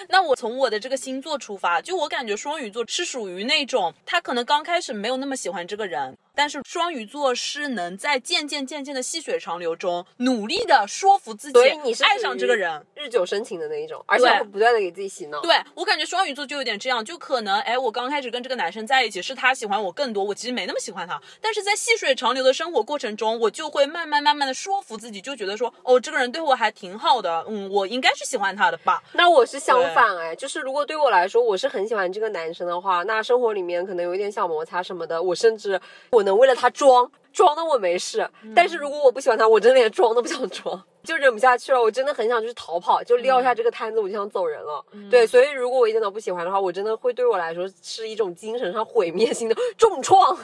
[0.10, 12.86] 那我从我的这个星座出发，就我感觉双鱼座是属于那种他可能刚开始没有那么喜欢这个人，但是双鱼座是能在渐渐渐渐的细水长流中，努力的说服自己所以你是爱上这个人。
[12.95, 15.41] 日久生情的那一种，而且会不断的给自己洗脑。
[15.41, 29.01] 对我感觉双鱼座就有点这样，就可能哎，我刚开始跟这个男生在一起，是他喜欢我更多，我其实没那么喜欢他，但是在细水长流的生活过程中，我就会慢慢慢慢的说服自己，就觉得说哦，这个人对我还挺好的，嗯，我应该是喜欢他的吧。
[29.13, 35.80] 那我是相反哎，就是如果对我来说，我是很喜欢这个男生的话，那生活里面可能有一点小摩擦什么的，我甚至
[36.12, 40.84] 我能为了他装装的我没事，但是如果我不喜欢他，我真的连装都不想装。
[41.04, 44.86] 就忍不下去了，我真的很想去逃跑，就撂下这个摊子，我就想走人了。
[45.10, 50.38] 对，所以如果我一点都不喜欢的话，我真的会对我来说是一种精神上毁灭性的重创。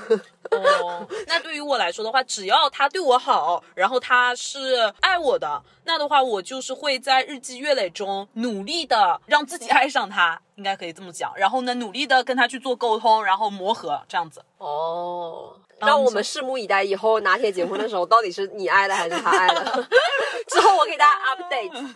[0.49, 11.31] 哦，那对于我来说的话，只要他对我好，然后他是爱我的，那的话，我就是会在日积月累中努力的让自己爱上他，应该可以这么讲。
[11.37, 14.41] 然后呢，努力的跟他去做沟通，然后磨合，这样子。
[14.57, 19.87] 哦，让我们拭目以待，以后拿铁结婚的时候，到底是你爱的还是他爱的？
[20.47, 21.93] 之后我给大家 update。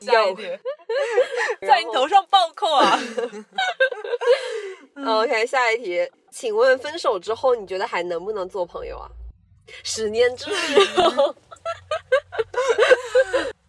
[0.00, 0.42] 下一题，
[1.66, 2.98] 在你头上暴扣啊！
[5.20, 9.08] OK，下一题，请问分手之后，你觉得还能不能做朋友啊？
[9.82, 10.50] 十年之
[11.10, 11.34] 后，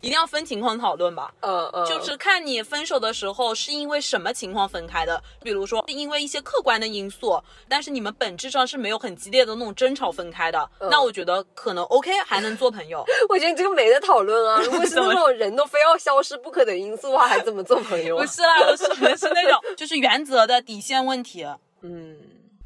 [0.06, 1.34] 一定要分情况讨论吧。
[1.40, 13.04] 嗯嗯，就是看你分手的时候是因为什么情况分开的，比如说是因为一些客观的因素，但是你们本质上是没有很激烈的那种争吵分开的，那我觉得可能 OK 还能做朋友。
[13.28, 14.62] 我觉得你这个没得讨论啊。
[14.62, 18.22] 如果是那种人都非要消失不可的因素的话，还怎么做朋友、啊？
[18.22, 21.44] 不是啦，我说的是那种就是原则的底线问题。
[21.82, 22.16] 嗯，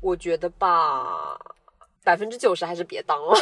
[0.02, 1.40] 我觉得吧，
[2.04, 3.40] 百分之九十还是别当了。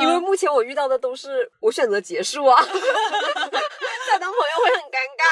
[0.00, 5.24] 因为目前我遇到的都是我选择结束啊， 再当朋友会很尴尬。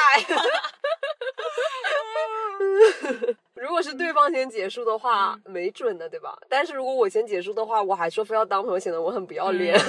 [3.55, 6.37] 如果是对方先结束的话，没准的，对吧？
[6.49, 9.79] 但是如果我先结束的话，我还说非要当朋友，显得我很不要脸。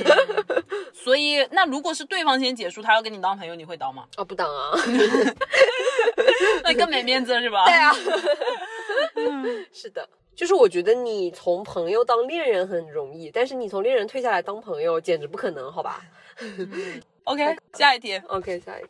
[0.93, 4.05] 所以，那如果是对方先结束，他要跟你当朋友，你会当吗？
[4.17, 4.71] 啊，不当啊。
[6.63, 7.65] 那更没面子是吧？
[7.65, 7.93] 对啊，
[9.73, 10.09] 是的。
[10.37, 16.03] 就是我觉得你从朋友当恋人很容易，但是你从恋人退下来当朋友简直不可能，好吧
[17.25, 18.89] OK，下一题，？OK，下一个，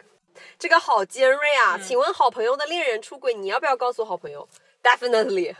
[0.58, 1.78] 这个好尖锐啊！
[1.78, 4.48] 请问好朋友的恋人出轨，你要不要告诉好朋友
[4.84, 5.56] ？Definitely。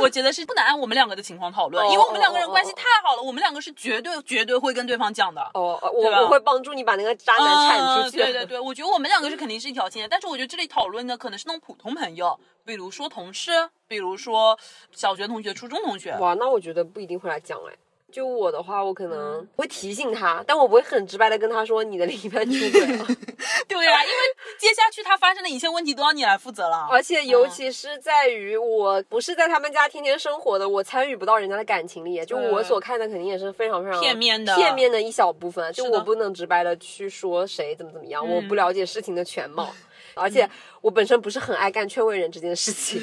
[0.00, 5.42] 我觉得是不能按我们两个的情况讨论，哦因为我们两个人关系太好了，我们两个是绝对绝对会跟对方讲的。
[5.54, 8.16] 哦，呃我我会帮助你把那个渣男铲出去。
[8.16, 13.50] 嗯对对对，我觉得我们两个是肯定是一条线的，但是我觉得这里讨论的可能是那种普通朋友，比如说同事，
[13.88, 14.56] 比如说
[14.92, 16.16] 小学同学、初中同学。
[16.18, 17.74] 哇，那我觉得不一定会来讲哎。
[18.12, 23.06] 就我的话，我可嗯能会提醒他，但我不会很直白的跟他说你的另一半出轨了。
[23.66, 24.16] 对呀、因为
[24.58, 26.86] 接下去他发生的一切问题都要你来负责了。
[26.90, 39.72] 而且尤其是在于我不是在他们家天天生活的，我参与不到人家的感情里，就我所看的肯定也是非常非常片面的片面的一小部分，就我不能直白的去说谁怎么怎么样，嗯我不了解事情的全貌。
[40.14, 40.46] 而且
[40.82, 43.00] 我本身不是很爱干劝慰人这件事情，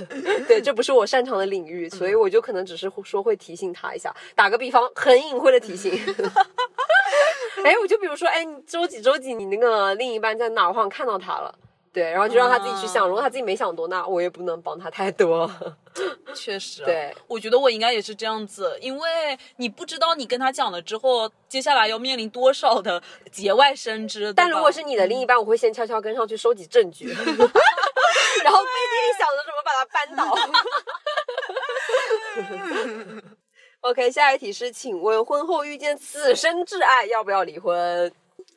[0.48, 5.92] 对，这不是我擅长的领域，所以我就可能只是说会提醒他一下，打个比方，很隐晦的提醒。
[7.64, 10.68] 哎，我就比如说，哎，你周几周几你那个另一半在哪儿？
[10.68, 11.54] 我好像看到他了。
[11.98, 15.50] 对，然后就让他自己去想，啊如果他自己没想多，那我也不能帮他太多。
[16.32, 24.32] 确实，对，我觉得我应该也是这样子，因为你不知道你跟他讲了之后，接下来要面临多少的节外生枝。
[24.32, 30.22] 但如果是你的另一半，我会先悄悄跟上去收集证据， 然后背地里想着怎么把他扳倒。
[33.90, 38.12] OK，下一题是，请问婚后遇见此生挚爱，要不要离婚？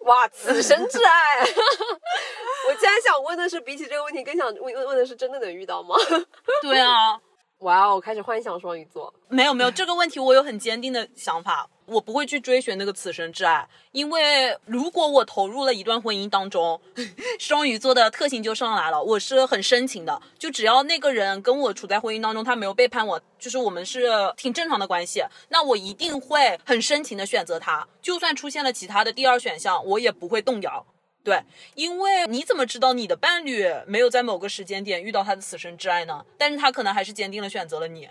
[0.05, 1.41] 哇，此生挚爱！
[2.67, 5.95] 我竟然想问的是，比起这个问题，更想问问的是，真的能遇到吗？
[6.61, 7.19] 对啊，
[7.61, 9.13] 哇哦，开始幻想双鱼座。
[9.29, 16.81] 没有没有这个问题，我有很坚定的想法，我不会去追寻那个此生挚爱，因为如果我投入了一段婚姻当中，
[17.39, 30.83] 双鱼座的特性就上来了，我是很深情的，就只要那个人跟我处在婚姻当中，他没有背叛我，就是我们是挺正常的关系，那我一定会很深情的选择他，就算出现了其他的第二选项，我也不会动摇。
[31.23, 31.43] 对，
[31.75, 36.25] 因为你怎么知道你的伴侣没有在某个时间点遇到他的此生挚爱呢？
[36.37, 38.09] 但是他可能还是坚定的选择了你。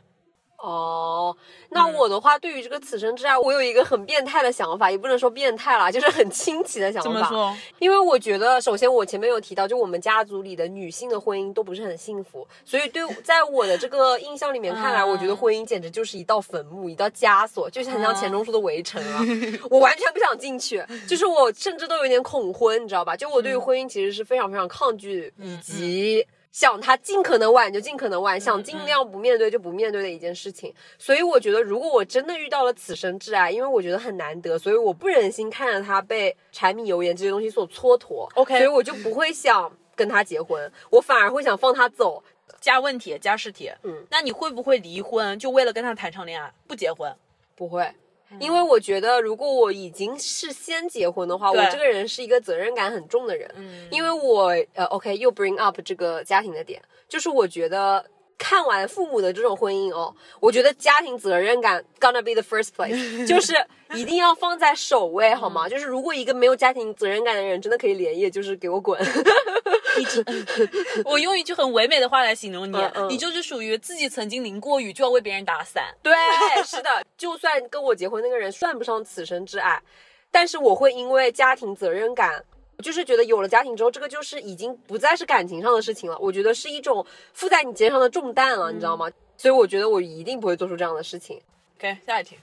[0.62, 1.34] 哦，
[1.70, 7.10] 那我的话，对于这个此生挚爱，我有一个很变态的想法，也不能说变态啦，就是很清奇的想法。
[7.10, 7.56] 怎么说？
[7.78, 19.24] 因为我觉得，首先我前面有提到，就我们家族里的女性的婚姻都不是很幸福，所以对在我的这个印象里面看来，嗯我觉得婚姻简直就是一道坟墓，一道枷锁，就是很像钱钟书的《围城》啊，
[19.70, 23.16] 我完全不想进去，就是我甚至都有点恐婚，你知道吧？
[23.16, 26.26] 就我对于婚姻其实是非常非常抗拒，以及。
[26.52, 30.74] 想他尽可能晚就尽可能晚，想尽量不面对就不面对的一件事情。
[30.98, 38.28] 所以我觉得，如果我真的遇到了此生挚爱，因为我觉得很难得，所以我不忍心看着他被柴米油盐这些东西所蹉跎。
[38.34, 42.22] OK 所以我就不会想跟他结婚，我反而会想放他走。
[42.60, 43.70] 加问题，加试题。
[43.84, 47.14] 嗯，那你会不会离婚，就为了跟他谈场恋爱，不结婚？
[47.54, 47.90] 不会。
[48.38, 53.50] 因为我觉得，如果我已经是先结婚的话，我这个人是一个责任感很重的人。
[53.56, 58.04] 嗯因为我呃，OK，又 bring up 这个家庭的点，就是我觉得
[58.38, 63.54] 看完父母的这种婚姻哦，我觉得家庭责任感 gonna be the first place， 就是
[63.94, 65.68] 一定要放在首位，好嗯吗？
[65.68, 68.98] 就是如果一个没有家庭责任感的人真的可以连夜，就是给我滚。
[70.00, 70.24] 一直，
[71.04, 72.76] 我用一句很唯美的话来形容你，
[73.08, 75.94] 你就是属于自己曾经淋过雨就要为别人打伞。
[76.02, 76.14] 对，
[76.64, 79.82] 是的，就算跟我结婚那个人算不上此生挚爱，
[80.30, 82.44] 但是我会因为家庭责任感。
[82.82, 86.18] 就是觉得有了家庭之后，这个就是已经不再是感情上的事情了。
[86.18, 89.06] 我觉得是一种负在你肩上的重担了，你知道吗？
[89.36, 91.38] 所以我觉得我一定不会做出这样的事情。
[91.76, 92.38] OK，下一题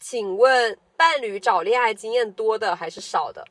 [0.00, 3.46] 请问伴侣找恋爱经验多的还是少的？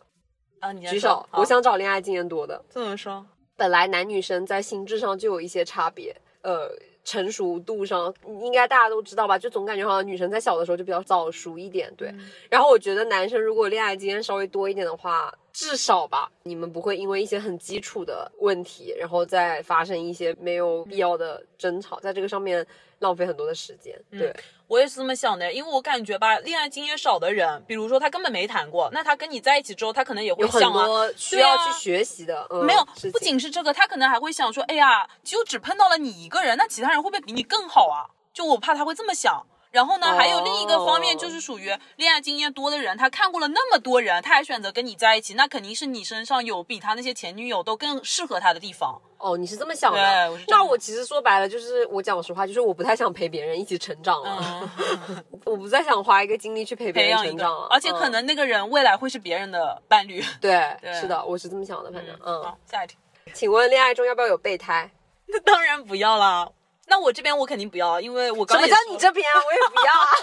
[0.60, 1.26] 啊，你举手。
[1.32, 2.62] 我想找恋爱经验多的。
[2.70, 6.70] 这么说，本来男女生在心智上就有一些差别，呃，
[7.04, 9.38] 成熟度上应该大家都知道吧？
[9.38, 12.14] 就总感觉好像女生在小的时候就比较早熟一点，对。
[12.50, 22.66] 然后我觉得男生如果恋爱经验稍微多一点的话，至少吧，你们不会因为一些很基础的问题，然后再发生一些没有必要的争吵，在这个上面
[23.00, 24.00] 浪费很多的时间。
[24.12, 24.34] 对，
[24.68, 30.86] 我也是这么想的，因为我感觉吧，恋爱经验少的人，比如说他根本没谈过，那他跟你在一起之后，他可能也会想啊，
[31.18, 32.46] 需要去学习的。
[32.50, 38.08] 嗯、没有，不仅是这个，他可能还会想说，哎呀，就只碰到了你一个人，那其他人会不会比你更好啊？
[38.34, 39.46] 就我怕他会这么想。
[39.72, 49.00] 然后呢，还有另一个方面，哦就是属于恋爱经验多的人，他看过了那么多人，他还选择跟你在一起，那肯定是你身上有比他那些前女友都更适合他的地方。
[49.20, 50.32] 哦，你是这么想的？
[50.48, 54.70] 那我其实说白了，就是我讲实话，就是我不太想陪别人一起成长了，
[55.10, 60.24] 嗯， 我不再想花一个精力去陪别人成长了，，而且可嗯能那个人未来会是别人的伴侣。
[60.42, 62.44] 对，对是的，我是这么想的，反正嗯。
[62.44, 62.96] 好，下一题。
[63.34, 64.90] 请问恋爱中要不要有备胎？
[65.28, 66.50] 那 当然不要啦。
[66.90, 69.38] 那我这边我肯定不要，因为我什么叫刚也说你这边啊？
[69.46, 70.08] 我也不要啊！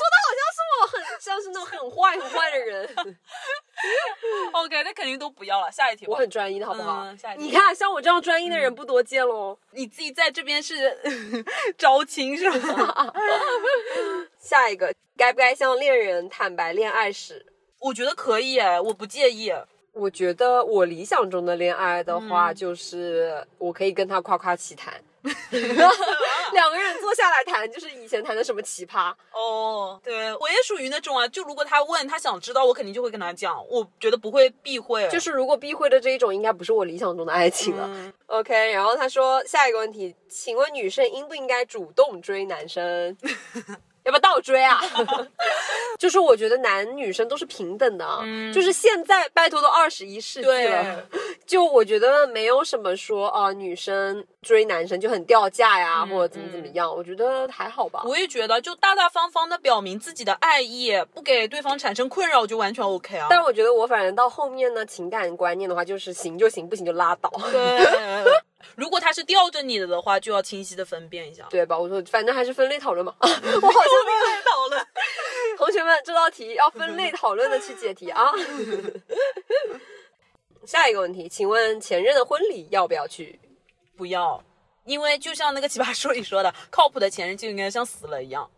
[0.00, 3.18] 说的好像是我很像是那种很坏很坏的人。
[4.52, 5.70] OK，那肯定都不要了。
[5.72, 6.14] 下一题我。
[6.16, 7.02] 很专一的好不好？
[7.04, 9.58] 嗯下一题你看，像我这样专一的人不多见喽。
[9.72, 10.96] 你自己在这边是
[11.76, 13.12] 招亲是吧？
[14.38, 17.44] 下一个，该不该向恋人坦白恋爱史？
[17.80, 19.52] 我觉得可以，我不介意。
[19.92, 24.94] 我觉得我理想中的恋爱的嗯话，就是我可以跟他夸夸其谈，
[26.52, 29.12] 两个人坐下来谈，就是以前谈的什么奇葩。
[29.32, 35.06] 哦，对我也属于那种啊，就如果他问他想知道，我肯定就会跟他讲，我觉得不会避讳。
[35.08, 37.84] 就是如果避讳的这一种，应该不是我理想中的爱情了。
[37.88, 43.16] 嗯 OK，然后他说下一个问题，请问女生应不应该主动追男生？
[44.04, 44.80] 要不要倒追啊？
[45.98, 48.22] 就是我觉得男女生都是平等的，啊
[48.52, 58.02] 就是现在拜托都二十一世纪了，对，就我觉得没有什么说啊、女生追男生就很掉价呀，或者怎么怎么样，我觉得还好吧。
[58.06, 63.26] 我也觉得，就大大方方的表明自己的爱意，不给对方产生困扰，就完全 OK 啊。
[63.28, 67.78] 但我觉得我反正到后面呢，情感观念的话，就是行就行，不行就拉倒，对，
[68.76, 71.46] 如果他是吊着你的的话，就要清晰的分辨一下。
[71.50, 71.78] 对吧？
[71.78, 73.14] 我说反正还是分类讨论嘛。
[73.20, 73.70] 我好像没有
[74.44, 74.86] 讨论。
[75.58, 78.32] 同学们，这道题要分类讨论的去解题啊。
[80.64, 83.38] 下一个问题，请问前任的婚礼要不要去？
[83.96, 84.42] 不要，
[84.84, 88.48] 因为就像那个奇葩说里说的，靠谱的前任就应该像死了一样。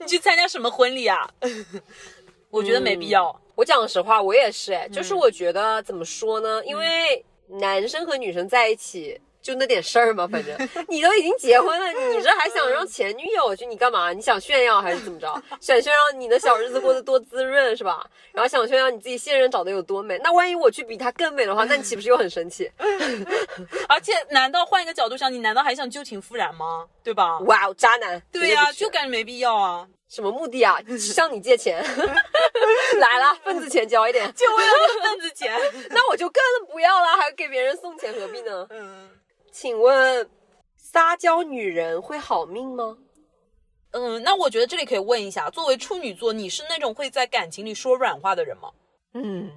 [0.00, 1.28] 你去参加什么婚礼啊？
[2.50, 3.40] 我觉得没必要。
[3.54, 6.62] 我讲实话，我也是哎，就是我觉得怎么说呢？
[6.64, 7.24] 因为
[7.60, 9.20] 男生和女生在一起。
[9.42, 10.56] 就那点事儿嘛，反正
[10.88, 13.66] 你都已经结婚了，你这还想让前女友去？
[13.66, 14.12] 你干嘛？
[14.12, 15.26] 你想炫耀还是怎么着？
[15.60, 18.06] 想炫耀你的小日子过得多滋润是吧？
[18.30, 20.16] 然后想炫耀你自己现任长得有多美？
[20.22, 22.70] 那万一我去比她更美的话，那你岂不是又很生气？
[23.88, 26.86] 而且，难道换一个角度想，你难道还想旧情复燃吗？
[27.02, 27.40] 对吧？
[27.40, 28.22] 哇哦，渣男！
[28.30, 29.88] 对呀、就感觉没必要啊。
[30.12, 30.78] 什么目的啊？
[30.98, 31.82] 向你借钱
[33.00, 35.58] 来了，份子钱交一点， 就为了份子钱。
[35.88, 38.66] 那我就更不要了，还给别人送钱，何必呢？
[38.70, 39.08] 嗯
[39.50, 40.28] 请问
[40.76, 42.96] 撒娇女人会好命吗？
[43.92, 48.70] 嗯，那我觉得这里可以问一下，作为处女座，你是那种会在感情里说软话的人吗？
[49.14, 49.50] 嗯，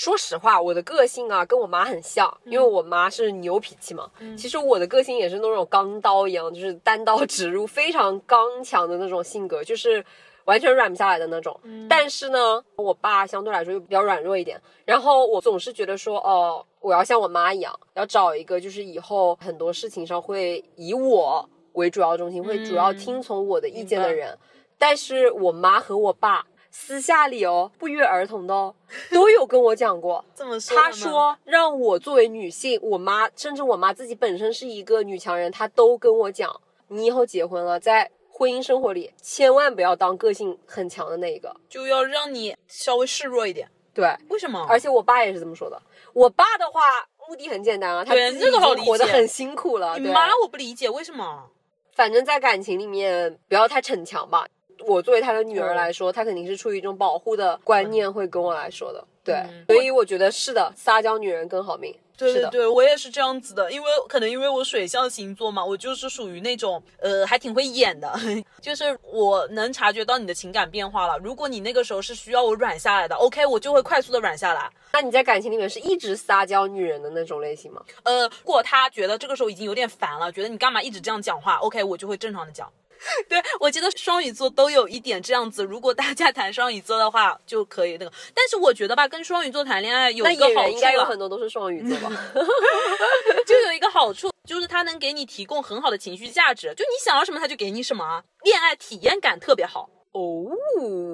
[0.00, 4.10] 说实话，我的个性啊跟我妈很像，因为我妈是牛脾气嘛。
[4.34, 10.02] 其实我的个性也是那种钢刀一样，就是单刀直入，非常刚强的那种性格，就是
[10.46, 11.60] 完全软不下来的那种。
[11.86, 24.38] 但是呢，我爸相对来说又比较软弱一点，然后我总是觉得说，哦，我要像我妈一样，要找一个就是以后很多事情上会以我为主要中心，会主要听从我的意见的人。
[24.78, 28.74] 但是我妈和我爸私下里哦，不约而同的哦，
[29.10, 30.24] 都有跟我讲过。
[30.34, 41.54] 这么说他说让我作为女性，我妈甚至我妈自己本身是一个女强人，她都跟我讲，你以后结婚了，在婚姻生活里千万不要当个性很强的那一个。
[41.68, 43.68] 就要让你稍微示弱一点。
[43.92, 44.64] 对，为什么？
[44.68, 45.80] 而且我爸也是这么说的。
[46.12, 46.80] 我爸的话
[47.28, 49.96] 目的很简单啊，他对自己已经这个好活得很辛苦了。
[49.96, 51.50] 对你妈我不理解为什么。
[51.92, 54.46] 反正，在感情里面不要太逞强吧。
[54.86, 59.04] 我作为他的女儿来说，他肯定是出于一种保护的观念会跟我来说的。
[59.22, 61.94] 对，嗯所以我觉得是的，撒娇女人更好命。
[62.16, 68.12] 对对对，我也是这样子的，因为可能因为我水象星座嘛，我就是属于那种呃还挺会演的，
[68.60, 71.16] 就是我能察觉到你的情感变化了。
[71.18, 74.70] 如果你那个时候是需要我软下来的，OK，我就会快速的软下来。
[74.92, 77.82] 那你在感情里面是一直撒娇女人的那种类型吗？
[78.02, 82.70] 呃，如果他觉得这个时候已经有点烦了，觉得你干嘛一直这样讲话，OK，我就会正常的讲。
[83.28, 85.64] 对，我觉得双鱼座都有一点这样子。
[85.64, 88.12] 如果大家谈双鱼座的话，就可以那个。
[88.34, 92.10] 但是我觉得吧，跟双鱼座谈恋爱有一个好处应该有啊很多都是双鱼座吧？
[93.46, 99.88] 就有一个好处，就是他能给你提供很好的情绪价值，就你想要什么，他就给你什么啊，恋爱体验感特别好。
[100.12, 100.50] 哦，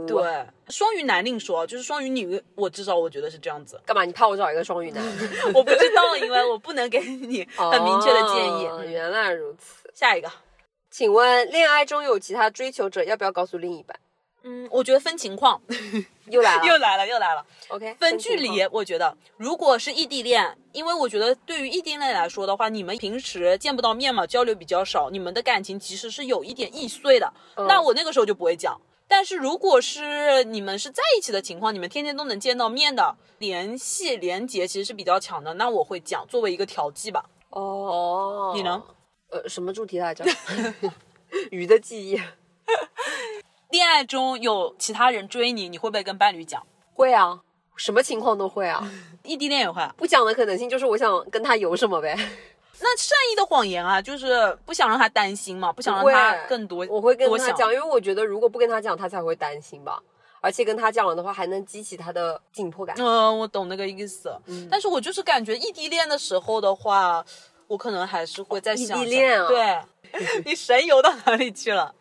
[0.08, 0.24] 对，
[0.70, 3.78] 双鱼男另说，就是双鱼女，我至少我觉得是这样子。
[3.84, 4.04] 干嘛？
[4.06, 5.04] 你怕我找一个双鱼男？
[5.52, 8.66] 我不知道，因为我不能给你很明确的建议。
[8.66, 9.86] 哦原来如此。
[9.92, 10.30] 下一个，
[10.96, 13.94] 请问，恋爱中有其他追求者，要不要告诉另一半？
[14.44, 15.60] 嗯，我觉得分情况，
[16.30, 17.44] 又来了，又来了，又来了。
[17.68, 27.30] OK，分距离，我觉得如果是异地恋，因为我觉得对于异地恋来说的话，你们平时见不到面嘛，交流比较少，你们的感情其实是有一点易碎的。
[27.56, 28.80] 嗯那我那个时候就不会讲。
[29.06, 37.26] 但是如果是你们是在一起的情况，你们天天都能见到面的，联系连接其实是比较强的，那我会讲作为一个调剂吧。
[37.50, 38.82] 哦，你呢？
[39.30, 40.24] 呃，什么主题来着？
[41.50, 42.20] 鱼的记忆。
[43.70, 46.64] 恋爱中有其他人追你，你会不会跟伴侣讲？
[46.94, 47.40] 会啊，
[47.76, 48.88] 什么情况都会啊。
[49.24, 49.92] 异地恋也会啊。
[49.96, 52.14] 不讲的可能性就是我想跟他有什么呗。
[52.78, 60.00] 那善意的谎言啊，就是不想让他担心嘛，不想让他更多我会跟他讲，因为我觉得如果不跟他讲，他才会担心吧。
[60.42, 62.94] 而且跟他讲了的话还能激起他的紧迫感。
[62.98, 64.32] 嗯，我懂那个意思。
[64.46, 67.24] 嗯但是我就是感觉异地恋的时候的话，
[67.68, 71.94] 我可能还是会在想异地恋啊对， 你神游到哪里去了？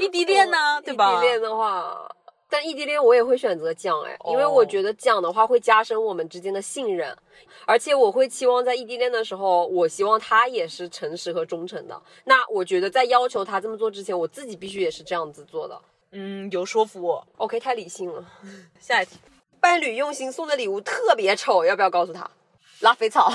[0.00, 1.12] 异地恋呢，对吧？
[1.12, 2.10] 异地恋的话，
[2.48, 7.16] 但异地恋我也会选择讲哎，因为哦我觉得讲的话会加深我们之间的信任，
[7.66, 12.00] 而且我会期望在异地恋的时候，我希望他也是诚实和忠诚的。
[12.24, 15.80] 那我觉得在要求他这么做之前，我自己必须也是这样子做的。
[16.12, 17.24] 嗯，有说服我。
[17.36, 18.24] OK，太理性了。
[18.80, 19.16] 下一题，
[19.60, 22.28] 伴侣用心送的礼物特别丑，要不要告诉他？
[22.80, 23.30] 拉菲草。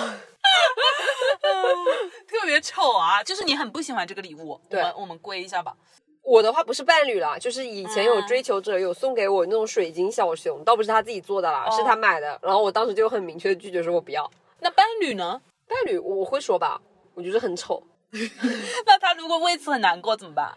[2.27, 3.23] 特别丑啊！
[3.23, 5.75] 就是你很不喜欢这个礼物，对我们我们归一下吧。
[6.21, 12.39] 我的话不是伴侣啦，就是以前有嗯追求者有送给我那种水晶小熊，倒不是他自己做的啦，哦是他买的。
[12.41, 14.29] 然后我当时就很明确的拒绝说我不要。
[14.59, 15.39] 那伴侣呢？
[15.67, 16.81] 伴侣我会说吧，
[17.13, 17.81] 我觉得很丑。
[18.85, 20.51] 那他如果为此很难过怎么办？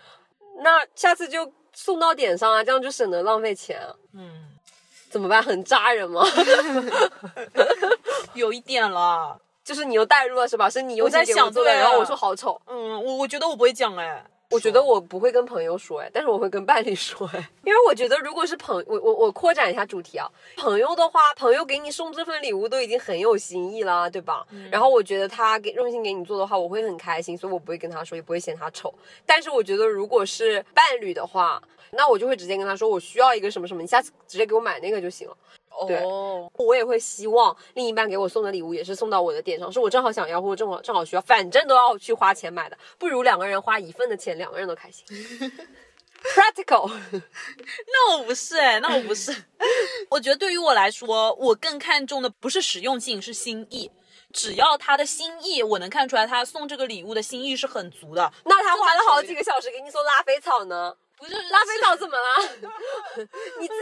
[0.62, 3.80] 那下次就送到点上啊，这样就省得浪费钱。
[4.14, 4.48] 嗯，
[5.10, 5.42] 怎么办？
[5.42, 6.24] 很扎人吗？
[8.34, 9.38] 有一点了。
[9.68, 10.70] 就是你又带入了是吧？
[10.70, 12.58] 是你又在心给我做的，想对啊然后我说好丑。
[12.66, 14.24] 嗯，我我觉得我不会讲哎。
[14.50, 24.46] 我觉得我不会跟朋友说哎，但是我会跟伴侣说哎， 因为我觉得如果是朋我我我扩展一下主题啊，朋友的话，朋友给你送这份礼物都已经很有心意了，对吧？
[24.70, 28.90] 然后我觉得他给用心给你做的话，我会很开心，所以我不会跟他说，也不会嫌他丑。
[29.26, 35.36] 但是我觉得如果是伴侣的话，那我就会直接跟他说，我需要一个什么什么，你下次直接给我买那个就行了。
[35.86, 45.06] 对哦，我也会希望另一半给我送的礼物也是送到我的点上，是我正好想要或者正好正好需要，反正都要去花钱买的，不如两个人花一份的钱，两个人都开心。
[46.34, 46.90] Practical，
[47.86, 49.32] 那我不是哎，那我不是。
[50.10, 53.88] 我觉得对于我来说，我更看重的不是实用性，是心意。
[54.32, 58.32] 只要他的心意，我能看出来他送这个礼物的心意是很足的。
[58.44, 60.96] 那他花了好几个小时给你送拉菲草呢？
[61.18, 62.68] 不是拉菲草怎么了？
[63.60, 63.74] 你自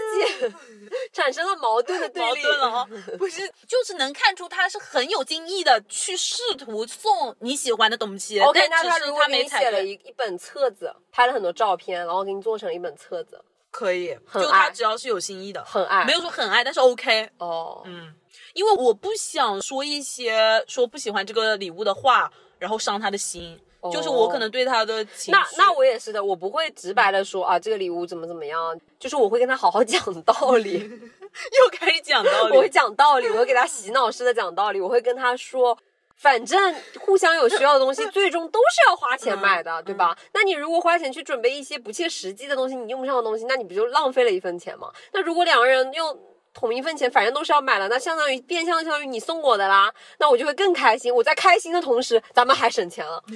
[0.49, 0.55] 己
[1.13, 2.43] 产生了矛盾的对立。
[2.43, 2.89] 矛盾了哦！
[3.19, 8.41] 不是，就是能看出他是很有精意的去试图送你喜欢的东西。
[8.41, 13.39] OK，他如果给你写了一一本册子，拍了很多照片，然后给你做成一本册子，
[13.71, 17.29] 可以，很就他只要是有心意的，很爱没有说很爱，但是 OK。
[17.39, 18.15] 哦，嗯，
[18.55, 23.61] 因为我不想说一些说不喜欢这个礼物的话，然后伤他的心。
[23.91, 32.57] 就是我可能对他的情绪，那那我也是的，我不会直白的说啊，这个礼物怎么怎么样，就是我会跟他好好 讲道理， 又开始讲道理。
[32.57, 35.77] 我会讲道理，我会给他洗脑式的讲道理，我会跟他说。
[36.19, 40.17] 反正互相有需要的东西，最终都是要花钱买的，对吧？
[40.33, 44.91] 那你如果花钱去准备一些不切实际的东西，你用不上的东西，那你不就浪费了一分钱吗？
[45.13, 46.19] 那如果两个人用
[46.57, 51.15] 同一份钱，反正都是要买了，那相当于变相相当于你送我的啦，那我就会更开心。
[51.15, 53.35] 我在开心的同时，咱们还省钱了， 是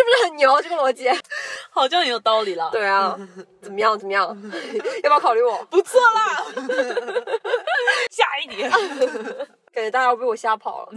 [0.00, 0.62] 不是很牛？
[0.62, 1.10] 这个逻辑？
[1.70, 2.70] 好像很有道理了。
[2.70, 3.18] 对啊，
[3.60, 3.98] 怎么样？
[3.98, 4.28] 怎么样？
[5.02, 5.64] 要不要考虑我？
[5.64, 6.46] 不错啦。
[8.08, 8.62] 下一题，
[9.72, 10.92] 感觉大家要被我吓跑了。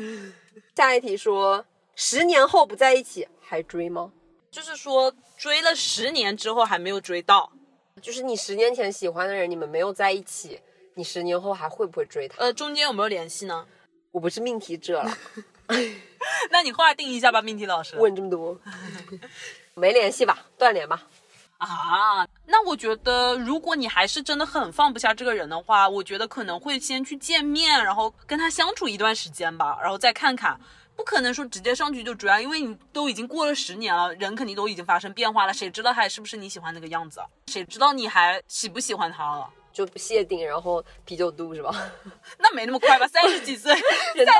[0.75, 4.11] 下一题说，十年后不在一起还追吗？
[4.51, 7.51] 就是说追了十年之后还没有追到，
[8.05, 10.61] 就是你十年前喜欢的人，你们没有在一起，
[10.93, 12.35] 你十年后还会不会追他？
[12.37, 13.65] 呃，中间有没有联系呢？
[14.13, 15.17] 我不是命题者了，
[16.51, 17.97] 那你划定一下吧，命题老师。
[17.97, 18.55] 问这么多，
[19.73, 20.45] 没联系吧？
[20.55, 21.01] 断联吧？
[21.57, 30.59] 啊，那我觉得，如果你还是真的很放不下这个人的话，我觉得可能会先去见面，然后跟他相处一段时间吧，然后再看看。
[30.95, 37.21] 不可能说直接上去就追啊，因为你都已经过了十年了，人肯定都已经发生变化了，谁知道他还是不是你喜欢那个样子？
[37.47, 39.49] 谁知道你还喜不喜欢他了？
[39.73, 41.69] 就谢顶，然后啤酒肚是吧？
[42.39, 43.73] 那没那么快吧，三十几岁，
[44.15, 44.33] 人到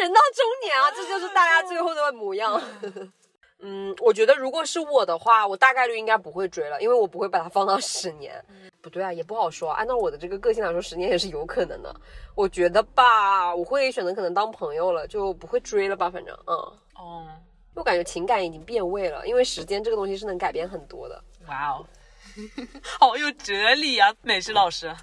[0.00, 2.60] 人到中年啊，这就是大家最后的模样。
[3.60, 8.42] 嗯，我觉得如果是我的话，我大概率应该不会追了，因为我不会把它放到十年。
[8.80, 9.70] 不对啊，也不好说。
[9.72, 11.94] 按照我的这个个性来说，十年也是有可能的。
[12.34, 16.10] 我觉得吧，我会选择可能当朋友了，就不会追了吧。
[16.10, 16.54] 反正，嗯，
[16.94, 17.26] 哦，
[17.74, 21.22] 我感觉情感已经变味了，因为时间这个东西是能改变很多的。
[21.48, 21.86] 哇哦，
[22.82, 24.94] 好有哲理啊，美食 老师。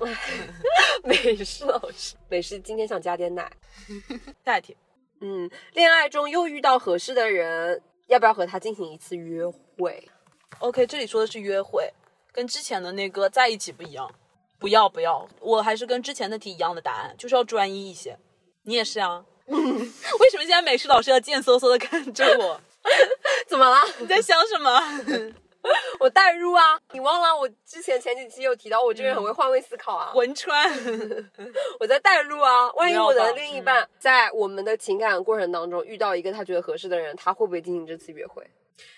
[1.03, 3.51] 美食老师，美食今天想加点奶。
[4.45, 4.75] 下一题，
[5.21, 10.07] 嗯，恋爱中又遇到合适的人，要不要和他进行一次约会
[10.59, 11.91] ？OK，这里说的是约会，
[12.35, 14.11] 跟之前的那个在一起不一样。
[14.57, 18.17] 不要不要，我还是跟之前的题一样的答案，就是要专一一些。
[18.63, 19.23] 你也是啊？
[19.45, 22.59] 为什么现在美术老师要贱嗖嗖的看着我？
[23.47, 23.77] 怎么了？
[23.99, 24.81] 你在想什么？
[25.99, 26.79] 我代入啊！
[26.93, 30.71] 你忘了我之前前几期有提到我这个人很会换位思考啊，文川，
[31.79, 32.71] 我在代入啊。
[32.73, 38.47] 万一我的另一半在我们的情感过程当中遇到一个他觉得合适的人，他会不会进行这次约会？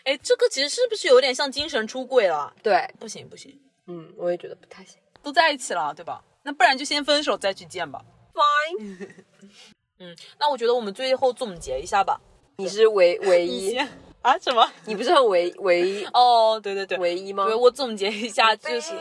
[0.04, 2.54] 哎，这个其实是不是有点像精神出轨了？
[2.64, 4.98] 对，不行不行，嗯，我也觉得不太行。
[5.22, 6.24] 都在一起了，对吧？
[6.44, 8.02] 那不然就先分手再去见吧。
[8.34, 9.10] Fine，
[10.00, 12.20] 嗯，那我觉得我们最后总结一下吧。
[12.58, 13.78] 你是唯唯一，
[14.22, 14.38] 啊？
[14.40, 14.68] 什么？
[14.86, 17.46] 你不是很唯唯一 哦，对对对，唯一吗？
[17.46, 18.94] 对我总结一下，就是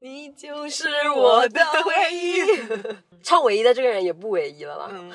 [0.00, 2.40] 你就是我的唯一。
[3.22, 4.88] 唱唯一的这个人也不唯一了啦。
[4.92, 5.12] 嗯，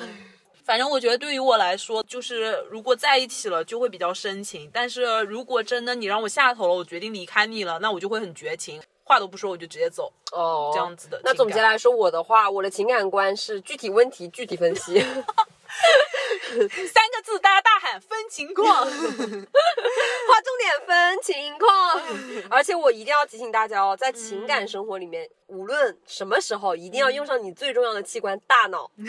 [0.66, 11.20] 反正我觉得对于我来说，就是如果在一起了，就会比较深情；但是如果真的你让我下头了，我决定离开你了，那我就会很绝情，话都不说我就直接走，哦，这样子的。
[11.22, 14.98] 那总结来说，我的话，我的情感观是具体问题具体分析，
[16.58, 18.84] 三个字，大家大喊分情况。
[18.86, 22.02] 划重点分情况。
[22.50, 28.90] 而且我一定要提醒大家哦，在情感生活里面，无论什么时候，一定要用上你最重要的器官——大脑。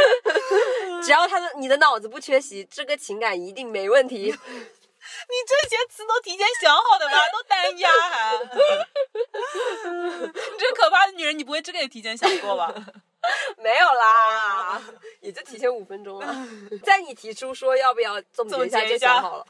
[1.02, 4.34] 只要他的你的脑子不缺席，这个情感一定没问题。
[5.28, 7.16] 你这些词都提前想好的吗？
[7.32, 8.36] 都单押还？
[10.24, 12.74] 你这可怕的女人，你不会这个也提前想过吧？
[13.62, 14.82] 没有啦，
[15.20, 16.26] 也就提前五分钟了。
[16.82, 19.46] 在你提出说要不要总结一下就想好了。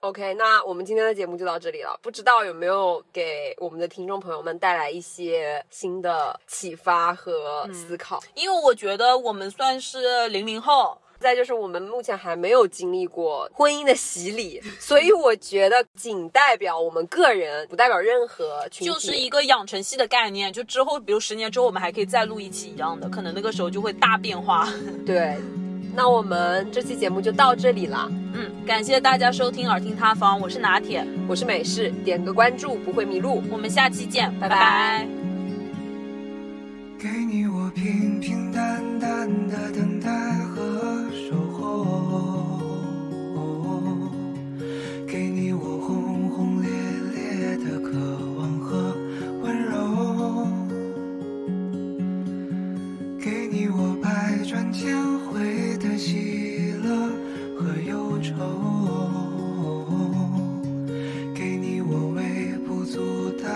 [0.00, 1.98] OK，那我们今天的节目就到这里了。
[2.02, 8.18] 不知道有没有给我们的听众朋友们带来一些新的启发和思考？
[8.34, 18.92] 因为我觉得我们算是零零后，再就是我们目前还没有经历过婚姻的洗礼，所以我觉得仅代表我们个人，不代表任何群体。
[18.92, 20.50] 就是一个养成系的概念。
[20.50, 24.66] 就之后，比如十年之后，我们还可以再录一期一样的，可能那个时候就会大变化。
[25.04, 25.36] 对。
[25.94, 28.08] 那我们这期节目就到这里啦。
[28.32, 33.42] 嗯，感谢大家收听耳听他方，我是拿铁，我是美式，点个关注不会迷路。
[33.50, 35.06] 我们下期见，拜拜拜
[36.98, 40.08] 给你我平平淡淡的等待
[54.50, 56.90] 转千回的喜乐
[57.56, 58.34] 和忧愁，
[61.32, 63.48] 给你我微不足道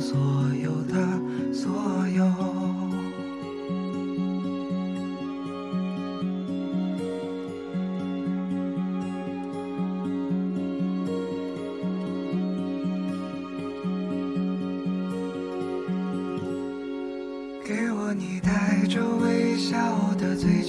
[0.00, 0.18] 所
[0.60, 0.96] 有的
[1.54, 2.01] 所有。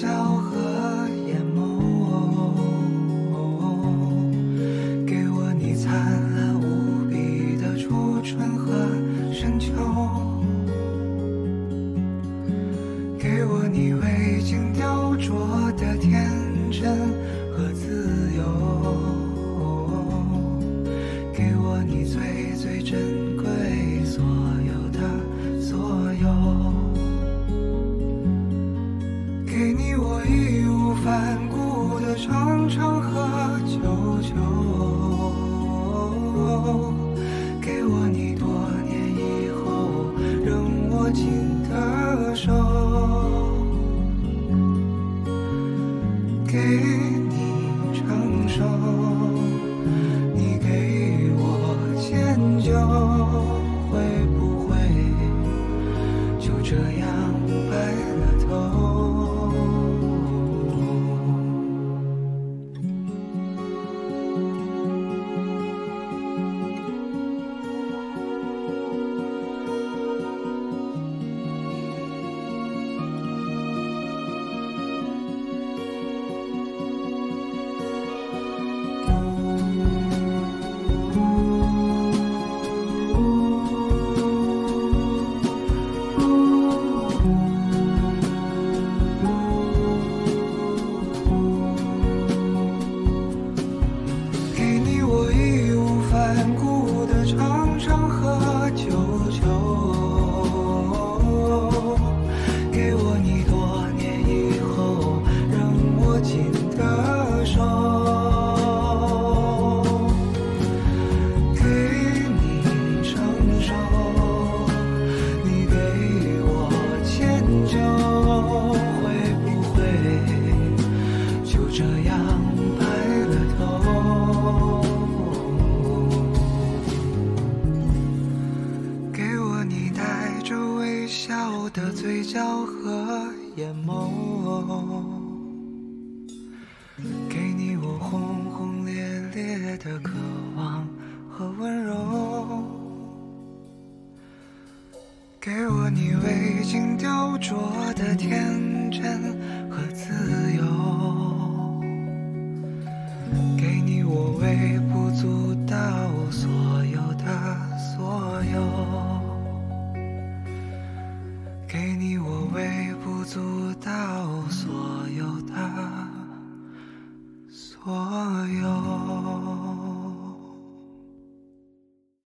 [0.03, 0.42] 的